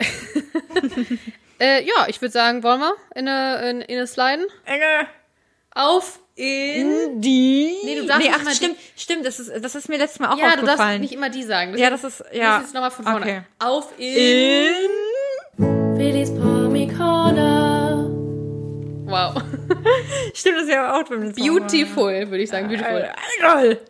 [1.60, 4.46] Äh, ja, ich würde sagen, wollen wir in eine, in, in eine Sliden?
[4.64, 5.06] Enge.
[5.70, 7.20] Auf in...
[7.20, 7.76] Die.
[7.84, 9.24] Nee, du darfst nee, nicht ach, mal stimmt, stimmt.
[9.26, 11.00] Das ist, das ist mir letztes Mal auch Ja, du darfst aufgefallen.
[11.00, 11.76] nicht immer die sagen.
[11.76, 12.58] ja, das ist, ja.
[12.58, 13.20] Das ist nochmal von vorne.
[13.20, 13.42] Okay.
[13.58, 14.16] Auf in...
[15.58, 15.96] In.
[15.96, 16.30] Willis
[16.96, 18.10] Corner.
[19.06, 19.34] Wow.
[20.34, 21.40] Stimmt, das ist ja auch beim letzten.
[21.40, 22.68] Beautiful, würde ich sagen.
[22.68, 23.10] Beautiful.
[23.40, 23.80] Geil.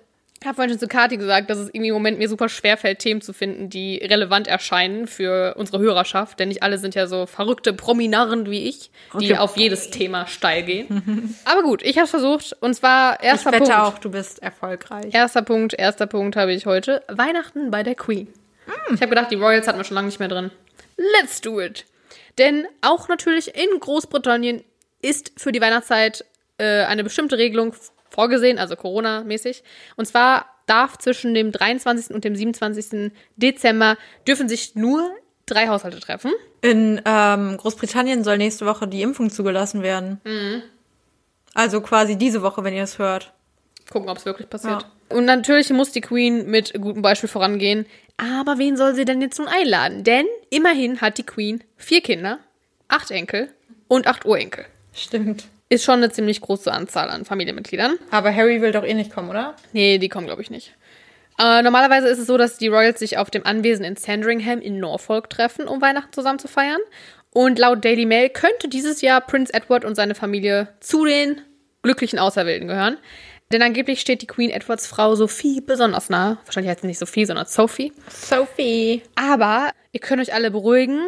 [0.44, 2.98] Ich habe vorhin schon zu Kati gesagt, dass es irgendwie im Moment mir super schwerfällt,
[2.98, 6.38] Themen zu finden, die relevant erscheinen für unsere Hörerschaft.
[6.38, 9.38] Denn nicht alle sind ja so verrückte Prominarren wie ich, die Okay.
[9.38, 11.34] auf jedes Thema steil gehen.
[11.46, 12.54] Aber gut, ich habe es versucht.
[12.60, 13.74] Und zwar Ich erster wette Punkt.
[13.78, 15.14] auch, du bist erfolgreich.
[15.14, 17.02] Erster Punkt, erster Punkt habe ich heute.
[17.08, 18.28] Weihnachten bei der Queen.
[18.92, 20.50] Ich habe gedacht, die Royals hatten wir schon lange nicht mehr drin.
[21.22, 21.86] Let's do it.
[22.36, 24.62] Denn auch natürlich in Großbritannien
[25.00, 26.22] ist für die Weihnachtszeit
[26.58, 27.74] äh, eine bestimmte Regelung
[28.14, 29.62] vorgesehen, also Corona-mäßig.
[29.96, 32.14] Und zwar darf zwischen dem 23.
[32.14, 33.12] und dem 27.
[33.36, 33.96] Dezember
[34.26, 35.10] dürfen sich nur
[35.46, 36.32] drei Haushalte treffen.
[36.62, 40.20] In ähm, Großbritannien soll nächste Woche die Impfung zugelassen werden.
[41.54, 43.32] Also quasi diese Woche, wenn ihr es hört.
[43.90, 44.86] Gucken, ob es wirklich passiert.
[45.10, 47.86] Und natürlich muss die Queen mit gutem Beispiel vorangehen.
[48.16, 50.04] Aber wen soll sie denn jetzt nun einladen?
[50.04, 52.38] Denn immerhin hat die Queen vier Kinder,
[52.88, 53.48] acht Enkel
[53.88, 54.64] und acht Urenkel.
[54.94, 55.44] Stimmt.
[55.68, 57.98] Ist schon eine ziemlich große Anzahl an Familienmitgliedern.
[58.10, 59.56] Aber Harry will doch eh nicht kommen, oder?
[59.72, 60.74] Nee, die kommen, glaube ich, nicht.
[61.38, 64.78] Äh, normalerweise ist es so, dass die Royals sich auf dem Anwesen in Sandringham in
[64.78, 66.80] Norfolk treffen, um Weihnachten zusammen zu feiern.
[67.32, 71.40] Und laut Daily Mail könnte dieses Jahr Prince Edward und seine Familie zu den
[71.82, 72.98] glücklichen Auserwählten gehören.
[73.52, 76.38] Denn angeblich steht die Queen Edwards Frau Sophie besonders nah.
[76.44, 77.92] Wahrscheinlich heißt sie nicht Sophie, sondern Sophie.
[78.08, 79.02] Sophie.
[79.16, 81.00] Aber ihr könnt euch alle beruhigen,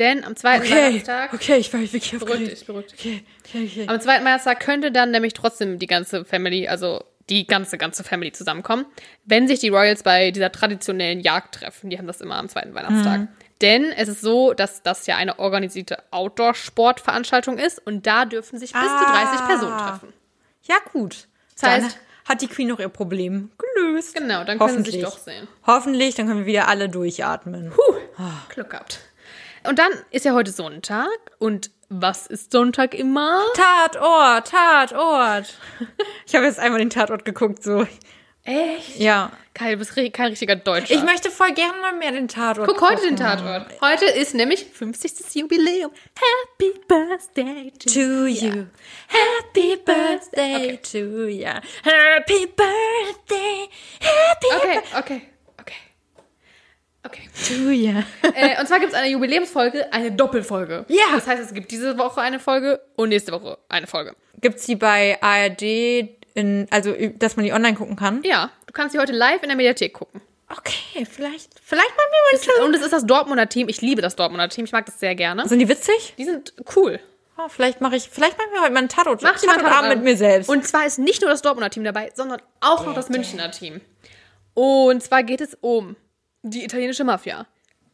[0.00, 1.32] denn am zweiten Weihnachtstag.
[1.34, 2.50] okay, ich war wirklich aufgeregt.
[2.50, 2.98] dich, beruhig dich.
[3.00, 3.84] Okay, okay, okay.
[3.86, 8.32] Am zweiten Weihnachtstag könnte dann nämlich trotzdem die ganze Family, also die ganze, ganze Family
[8.32, 8.86] zusammenkommen,
[9.24, 11.88] wenn sich die Royals bei dieser traditionellen Jagd treffen.
[11.90, 13.28] Die haben das immer am zweiten Weihnachtstag.
[13.60, 18.72] Denn es ist so, dass das ja eine organisierte Outdoor-Sportveranstaltung ist und da dürfen sich
[18.72, 19.46] bis zu 30 Ah.
[19.46, 20.12] Personen treffen.
[20.62, 21.28] Ja, gut.
[21.60, 24.14] Das heißt- hat die Queen noch ihr Problem gelöst.
[24.14, 25.48] Genau, dann können sie sich doch sehen.
[25.66, 27.72] Hoffentlich, dann können wir wieder alle durchatmen.
[28.50, 29.00] Glück gehabt.
[29.66, 31.08] Und dann ist ja heute Sonntag
[31.38, 33.42] und was ist Sonntag immer?
[33.54, 35.54] Tatort, Tatort.
[36.26, 37.86] Ich habe jetzt einmal den Tatort geguckt, so.
[38.44, 38.98] Echt?
[38.98, 39.32] Ja.
[39.52, 40.94] Kai, du bist kein richtiger Deutscher.
[40.94, 43.16] Ich möchte voll gerne mal mehr den Tatort Guck heute den.
[43.16, 43.66] Tatort.
[43.82, 45.34] Heute ist nämlich 50.
[45.34, 45.90] Jubiläum.
[46.14, 48.66] Happy Birthday to To you.
[49.08, 50.80] Happy birthday Okay.
[50.92, 51.46] to you.
[51.82, 53.68] Happy birthday.
[54.00, 55.22] Happy Okay, okay,
[57.04, 57.28] okay.
[57.48, 57.70] You.
[58.34, 60.84] äh, und zwar gibt es eine Jubiläumsfolge, eine Doppelfolge.
[60.88, 61.14] Ja.
[61.14, 64.14] Das heißt, es gibt diese Woche eine Folge und nächste Woche eine Folge.
[64.40, 65.62] Gibt's die bei ARD
[66.34, 68.22] in, also, dass man die online gucken kann?
[68.22, 70.20] Ja, du kannst sie heute live in der Mediathek gucken.
[70.48, 72.64] Okay, vielleicht, vielleicht mal mir mal.
[72.66, 73.68] Und es ist das Dortmunder Team.
[73.68, 74.64] Ich liebe das Dortmunder Team.
[74.64, 75.48] Ich mag das sehr gerne.
[75.48, 76.14] Sind die witzig?
[76.18, 76.98] Die sind cool.
[77.38, 79.22] Oh, vielleicht mache ich, vielleicht machen wir heute mal einen Tatort.
[79.22, 80.48] Mach Tatortabend Tatort mit mir selbst.
[80.48, 83.80] Und zwar ist nicht nur das Dortmunder Team dabei, sondern auch noch das Münchner Team.
[84.54, 85.96] Und zwar geht es um
[86.42, 87.46] die italienische Mafia.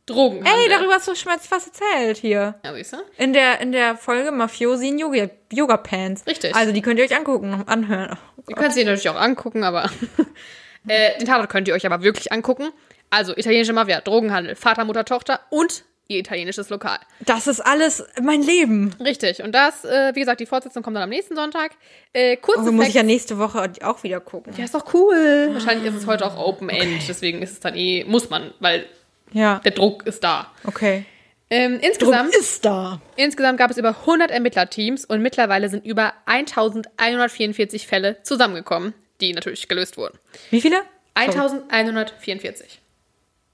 [0.07, 0.47] Drogen.
[0.47, 2.55] Ey, darüber hast du schon mal was erzählt hier.
[2.65, 2.99] Ja, siehst du?
[3.19, 6.25] In der, in der Folge Mafiosi in Yoga, Yoga Pants.
[6.29, 6.55] Richtig.
[6.55, 8.17] Also, die könnt ihr euch angucken, anhören.
[8.49, 9.91] Ihr könnt sie natürlich auch angucken, aber
[10.87, 12.69] äh, den Tatort könnt ihr euch aber wirklich angucken.
[13.11, 16.99] Also italienische Mafia, Drogenhandel, Vater, Mutter, Tochter und ihr italienisches Lokal.
[17.21, 18.95] Das ist alles mein Leben.
[19.01, 19.43] Richtig.
[19.43, 21.73] Und das, äh, wie gesagt, die Fortsetzung kommt dann am nächsten Sonntag.
[22.13, 24.55] Äh, kurze Also muss ich ja nächste Woche auch wieder gucken.
[24.57, 25.51] ja, ist doch cool.
[25.53, 28.87] Wahrscheinlich ist es heute auch Open End, deswegen ist es dann eh, muss man, weil
[29.33, 30.51] Ja, der Druck ist da.
[30.65, 31.05] okay.
[31.49, 33.01] Ähm, insgesamt, ist da.
[33.15, 39.69] insgesamt gab es über 100 Ermittlerteams und mittlerweile sind über 1144 Fälle zusammengekommen, die natürlich
[39.69, 40.19] gelöst wurden.
[40.51, 40.83] Wie viele?
[41.15, 42.81] 1144.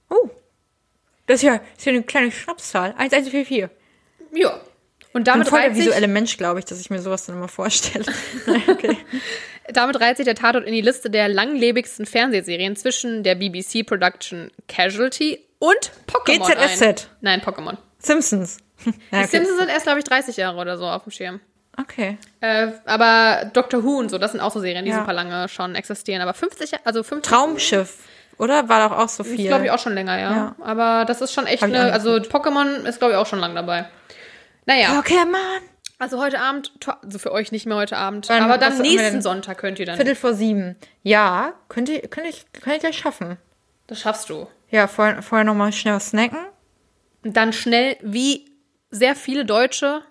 [0.09, 0.29] Oh.
[1.25, 2.93] Das ist ja, ist ja eine kleine Schnapszahl.
[2.97, 3.69] 1144.
[4.33, 4.49] Ja.
[4.51, 4.59] Und
[5.07, 7.47] Ich bin damit voll der visuelle Mensch, glaube ich, dass ich mir sowas dann immer
[7.47, 8.05] vorstelle.
[8.67, 8.97] Okay.
[9.73, 14.51] damit reiht sich der Tatort in die Liste der langlebigsten Fernsehserien zwischen der BBC Production
[14.67, 16.81] Casualty und Pokémon GZSZ.
[16.81, 16.95] ein.
[17.21, 17.77] Nein, Pokémon.
[17.99, 18.57] Simpsons.
[18.85, 19.27] Ja, Die okay.
[19.27, 21.39] Simpsons sind erst, glaube ich, 30 Jahre oder so auf dem Schirm.
[21.79, 22.17] okay.
[22.41, 24.99] Äh, aber Doctor Who und so, das sind auch so Serien, die Ja.
[24.99, 26.21] super lange schon existieren.
[26.21, 27.95] Aber 50, Jahre- also 50 Traumschiff,
[28.37, 28.69] oder?
[28.69, 29.47] War doch auch so ist, viel.
[29.47, 30.31] glaube ich, auch schon länger, ja.
[30.31, 30.55] Ja.
[30.61, 33.85] Aber das ist schon echt eine, also Pokémon ist, glaube ich, auch schon lang dabei.
[34.65, 35.35] Naja, Pokémon.
[35.99, 36.71] also heute Abend,
[37.03, 39.21] also für euch nicht mehr heute Abend, Wann- aber dann nächsten?
[39.21, 39.95] Sonntag könnt ihr dann.
[39.97, 40.75] Viertel vor sieben.
[41.01, 43.37] Ja, könnt ihr, könnt ich, könnt ihr gleich schaffen.
[43.87, 44.47] Das schaffst du.
[44.69, 46.39] Ja, vorher, vorher nochmal schnell was snacken.
[47.23, 48.45] Und dann schnell, wie
[48.89, 50.01] sehr viele Deutsche,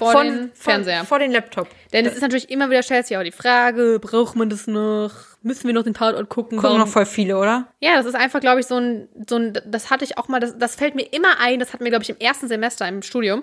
[0.00, 1.04] vor Von, den Fernseher.
[1.04, 1.68] vor den Laptop.
[1.92, 5.12] Denn es ist natürlich immer wieder, stellt sich auch die Frage, braucht man das noch?
[5.42, 6.56] Müssen wir noch den Tatort gucken?
[6.56, 7.66] Gucken Warum- noch voll viele, oder?
[7.80, 10.40] Ja, das ist einfach, glaube ich, so ein, so ein, das hatte ich auch mal,
[10.40, 13.02] das, das fällt mir immer ein, das hatten wir, glaube ich, im ersten Semester im
[13.02, 13.42] Studium,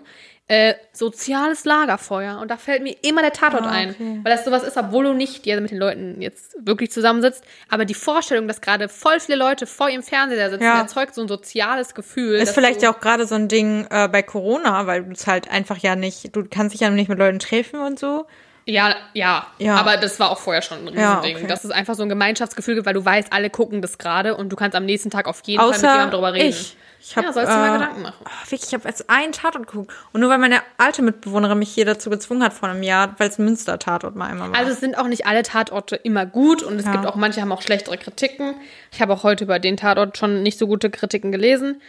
[0.50, 2.40] äh, soziales Lagerfeuer.
[2.40, 3.90] Und da fällt mir immer der Tatort Ah, ein.
[3.90, 4.20] okay.
[4.24, 7.44] Weil das sowas ist, obwohl du nicht ja, mit den Leuten jetzt wirklich zusammensitzt.
[7.70, 10.80] Aber die Vorstellung, dass gerade voll viele Leute vor ihrem Fernseher sitzen, Ja.
[10.80, 12.36] erzeugt so ein soziales Gefühl.
[12.36, 15.52] Ist vielleicht ja auch gerade so ein Ding äh, bei Corona, weil du es halt
[15.52, 18.26] einfach ja nicht, du kannst dich ja nicht mit Leuten treffen und so.
[18.70, 19.76] Ja, ja, Ja.
[19.78, 21.38] Aber das war auch vorher schon ein Ja, Riesending.
[21.38, 21.48] okay.
[21.48, 24.50] Dass es einfach so ein Gemeinschaftsgefühl gibt, weil du weißt, alle gucken das gerade und
[24.50, 26.50] du kannst am nächsten Tag auf jeden Fall mit Außer jemandem drüber reden.
[26.50, 26.76] ich.
[27.00, 28.16] Ich hab, ja, sollst du dir mal äh, Gedanken machen.
[28.26, 29.94] Oh, wirklich, ich habe jetzt einen Tatort geguckt.
[30.12, 33.30] Und nur weil meine alte Mitbewohnerin mich hier dazu gezwungen hat vor einem Jahr, weil
[33.30, 34.58] es ein Münster-Tatort mal einmal war.
[34.60, 36.92] Also es sind auch nicht alle Tatorte immer gut und es Ja.
[36.94, 38.56] gibt auch manche haben auch schlechtere Kritiken.
[38.92, 41.82] Ich habe auch heute über den Tatort schon nicht so gute Kritiken gelesen.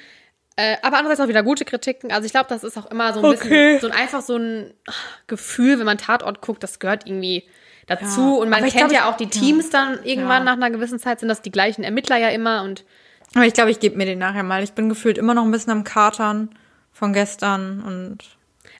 [0.61, 2.11] Äh, aber andererseits auch wieder gute Kritiken.
[2.11, 3.37] Also ich glaube, das ist auch immer so ein Okay.
[3.49, 4.75] bisschen so ein einfach so ein
[5.29, 7.45] Gefühl, wenn man Tatort guckt, das gehört irgendwie
[7.87, 8.35] dazu.
[8.37, 8.43] Ja.
[8.43, 10.45] Und man kennt glaub, ja auch die Teams dann irgendwann Ja.
[10.45, 12.85] nach einer gewissen Zeit sind das die gleichen Ermittler ja immer und
[13.37, 14.65] Aber ich glaube, ich gebe mir den nachher mal.
[14.65, 16.51] Ich bin gefühlt immer noch ein bisschen am Katern
[16.93, 18.19] von gestern und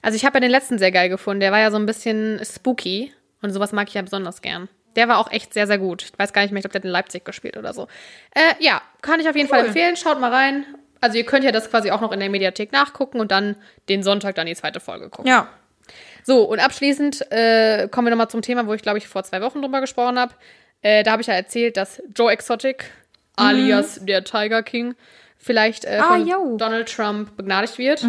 [0.01, 1.39] also ich habe ja den letzten sehr geil gefunden.
[1.39, 4.67] Der war ja so ein bisschen spooky und sowas mag ich ja besonders gern.
[4.95, 6.03] Der war auch echt sehr, sehr gut.
[6.03, 7.87] Ich weiß gar nicht mehr, ich glaube, der hat in Leipzig gespielt oder so.
[8.33, 9.95] Äh, ja, kann ich auf jeden Fall empfehlen.
[9.95, 10.65] Schaut mal rein.
[11.01, 13.55] Also ihr könnt ja das quasi auch noch in der Mediathek nachgucken und dann
[13.87, 15.29] den Sonntag dann die zweite Folge gucken.
[15.29, 15.47] Ja.
[16.23, 19.41] So, und abschließend äh, kommen wir nochmal zum Thema, wo ich, glaube ich, vor zwei
[19.41, 20.33] Wochen drüber gesprochen habe.
[20.81, 22.85] Äh, da habe ich ja erzählt, dass Joe Exotic,
[23.35, 24.95] alias der Tiger King,
[25.37, 26.57] vielleicht äh, Ah, von jo.
[26.57, 28.05] Donald Trump begnadigt wird.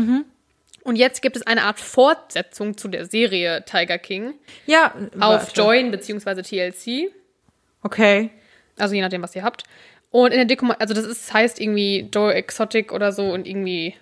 [0.82, 4.34] Und jetzt gibt es eine Art Fortsetzung zu der Serie Tiger King
[4.66, 4.92] Ja.
[5.18, 5.60] auf warte.
[5.60, 6.42] Join bzw.
[6.42, 7.12] TLC.
[7.82, 8.30] Okay.
[8.78, 9.64] Also je nachdem, was ihr habt.
[10.10, 13.94] Und in der Deko, also das ist, heißt irgendwie Joe Exotic oder so und irgendwie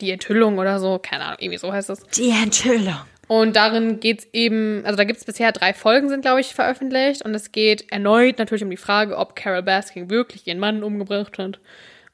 [0.00, 2.02] die Enthüllung oder so, keine Ahnung, irgendwie so heißt es.
[2.08, 3.00] Die Enthüllung.
[3.26, 7.24] Und darin geht's eben, also da gibt's bisher drei Folgen, sind, glaube ich, veröffentlicht.
[7.24, 11.38] Und es geht erneut natürlich um die Frage, ob Carol Baskin wirklich ihren Mann umgebracht
[11.38, 11.58] hat.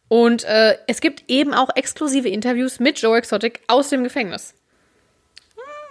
[0.08, 4.54] Und äh, es gibt eben auch exklusive Interviews mit Joe Exotic aus dem Gefängnis.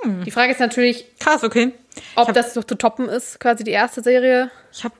[0.05, 1.73] Die Frage ist natürlich, Krass, okay.
[2.15, 4.49] ob das so zu toppen ist, quasi die erste Serie.
[4.71, 4.93] Ich hab,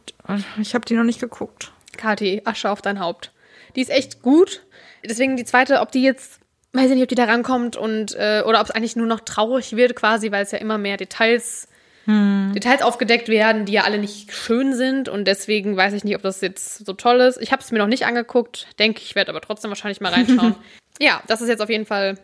[0.60, 1.72] ich hab die noch nicht geguckt.
[1.96, 3.32] Kathi, Asche auf dein Haupt.
[3.76, 4.64] Die ist echt gut.
[5.04, 6.40] Deswegen die zweite, ob die jetzt,
[6.74, 9.22] weiß ich nicht, ob die da rankommt und äh, oder ob es eigentlich nur noch
[9.22, 11.68] traurig wird, quasi, weil es ja immer mehr Details,
[12.10, 15.10] Details aufgedeckt werden, die ja alle nicht schön sind.
[15.10, 17.40] Und deswegen weiß ich nicht, ob das jetzt so toll ist.
[17.40, 20.56] Ich habe es mir noch nicht angeguckt, denke ich, werde aber trotzdem wahrscheinlich mal reinschauen.
[21.00, 22.18] ja, das ist jetzt auf jeden Fall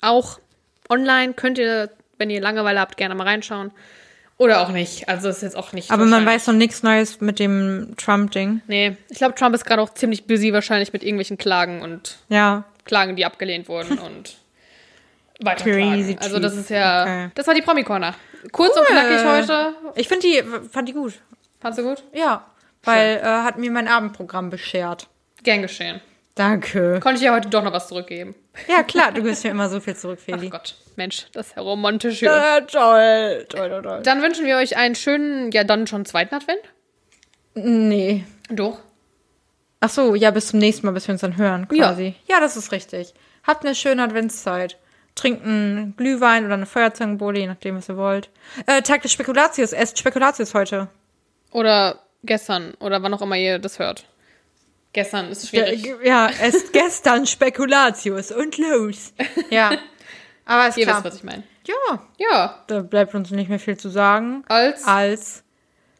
[0.00, 0.38] auch
[0.88, 1.34] online.
[1.34, 3.70] Könnt ihr, wenn ihr Langeweile habt, gerne mal reinschauen.
[4.38, 5.08] Oder auch nicht.
[5.08, 5.90] Also ist jetzt auch nicht.
[5.90, 8.60] Aber man weiß noch nichts Neues mit dem Trump-Ding.
[8.66, 12.64] Nee, ich glaube, Trump ist gerade auch ziemlich busy wahrscheinlich mit irgendwelchen Klagen und Ja.
[12.84, 14.36] Klagen, die abgelehnt wurden und
[15.40, 16.16] weiter Crazy.
[16.20, 17.30] Also das ist ja, Okay.
[17.34, 18.14] das war die Promi-Corner.
[18.52, 18.94] Kurz und Cool.
[18.96, 19.74] knackig heute.
[19.94, 21.14] Ich finde die, fand die gut.
[21.60, 22.04] Fandst du gut?
[22.12, 22.44] Ja.
[22.84, 25.08] Weil äh, hat mir mein Abendprogramm beschert.
[25.42, 26.00] Gern geschehen.
[26.36, 27.00] Danke.
[27.00, 28.34] Konnte ich ja heute doch noch was zurückgeben.
[28.68, 30.50] Ja, klar, du gibst mir immer so viel zurück, Ach Feli.
[30.50, 32.30] Gott, Mensch, das ist ja romantisch hier.
[32.30, 34.00] Äh, toll, toll, toll, toll.
[34.04, 36.60] Dann wünschen wir euch einen schönen, ja dann schon zweiten Advent.
[37.54, 38.24] Nee.
[38.50, 38.78] Doch.
[39.80, 41.86] Ach so, ja, bis zum nächsten Mal, bis wir uns dann hören, Ja.
[41.88, 42.14] quasi.
[42.28, 43.14] Ja, das ist richtig.
[43.46, 44.78] Habt eine schöne Adventszeit.
[45.14, 48.28] Trinkt einen Glühwein oder eine Feuerzangenbowle, je nachdem, was ihr wollt.
[48.66, 49.72] Äh, Tag des Spekulatius.
[49.72, 50.88] Esst Spekulatius heute.
[51.52, 54.04] Oder gestern oder wann auch immer ihr das hört.
[54.96, 55.94] Gestern ist schwierig.
[56.02, 59.12] Ja, esst gestern Spekulatius und los.
[59.50, 59.76] Ja.
[60.46, 60.96] Aber ist ihr klar.
[60.96, 61.42] wisst, was ich meine.
[61.66, 64.42] Ja, Ja, da bleibt uns nicht mehr viel zu sagen.
[64.48, 65.44] als Als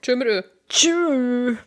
[0.00, 0.42] Tschö mit Ö.
[0.70, 1.58] Tschüss.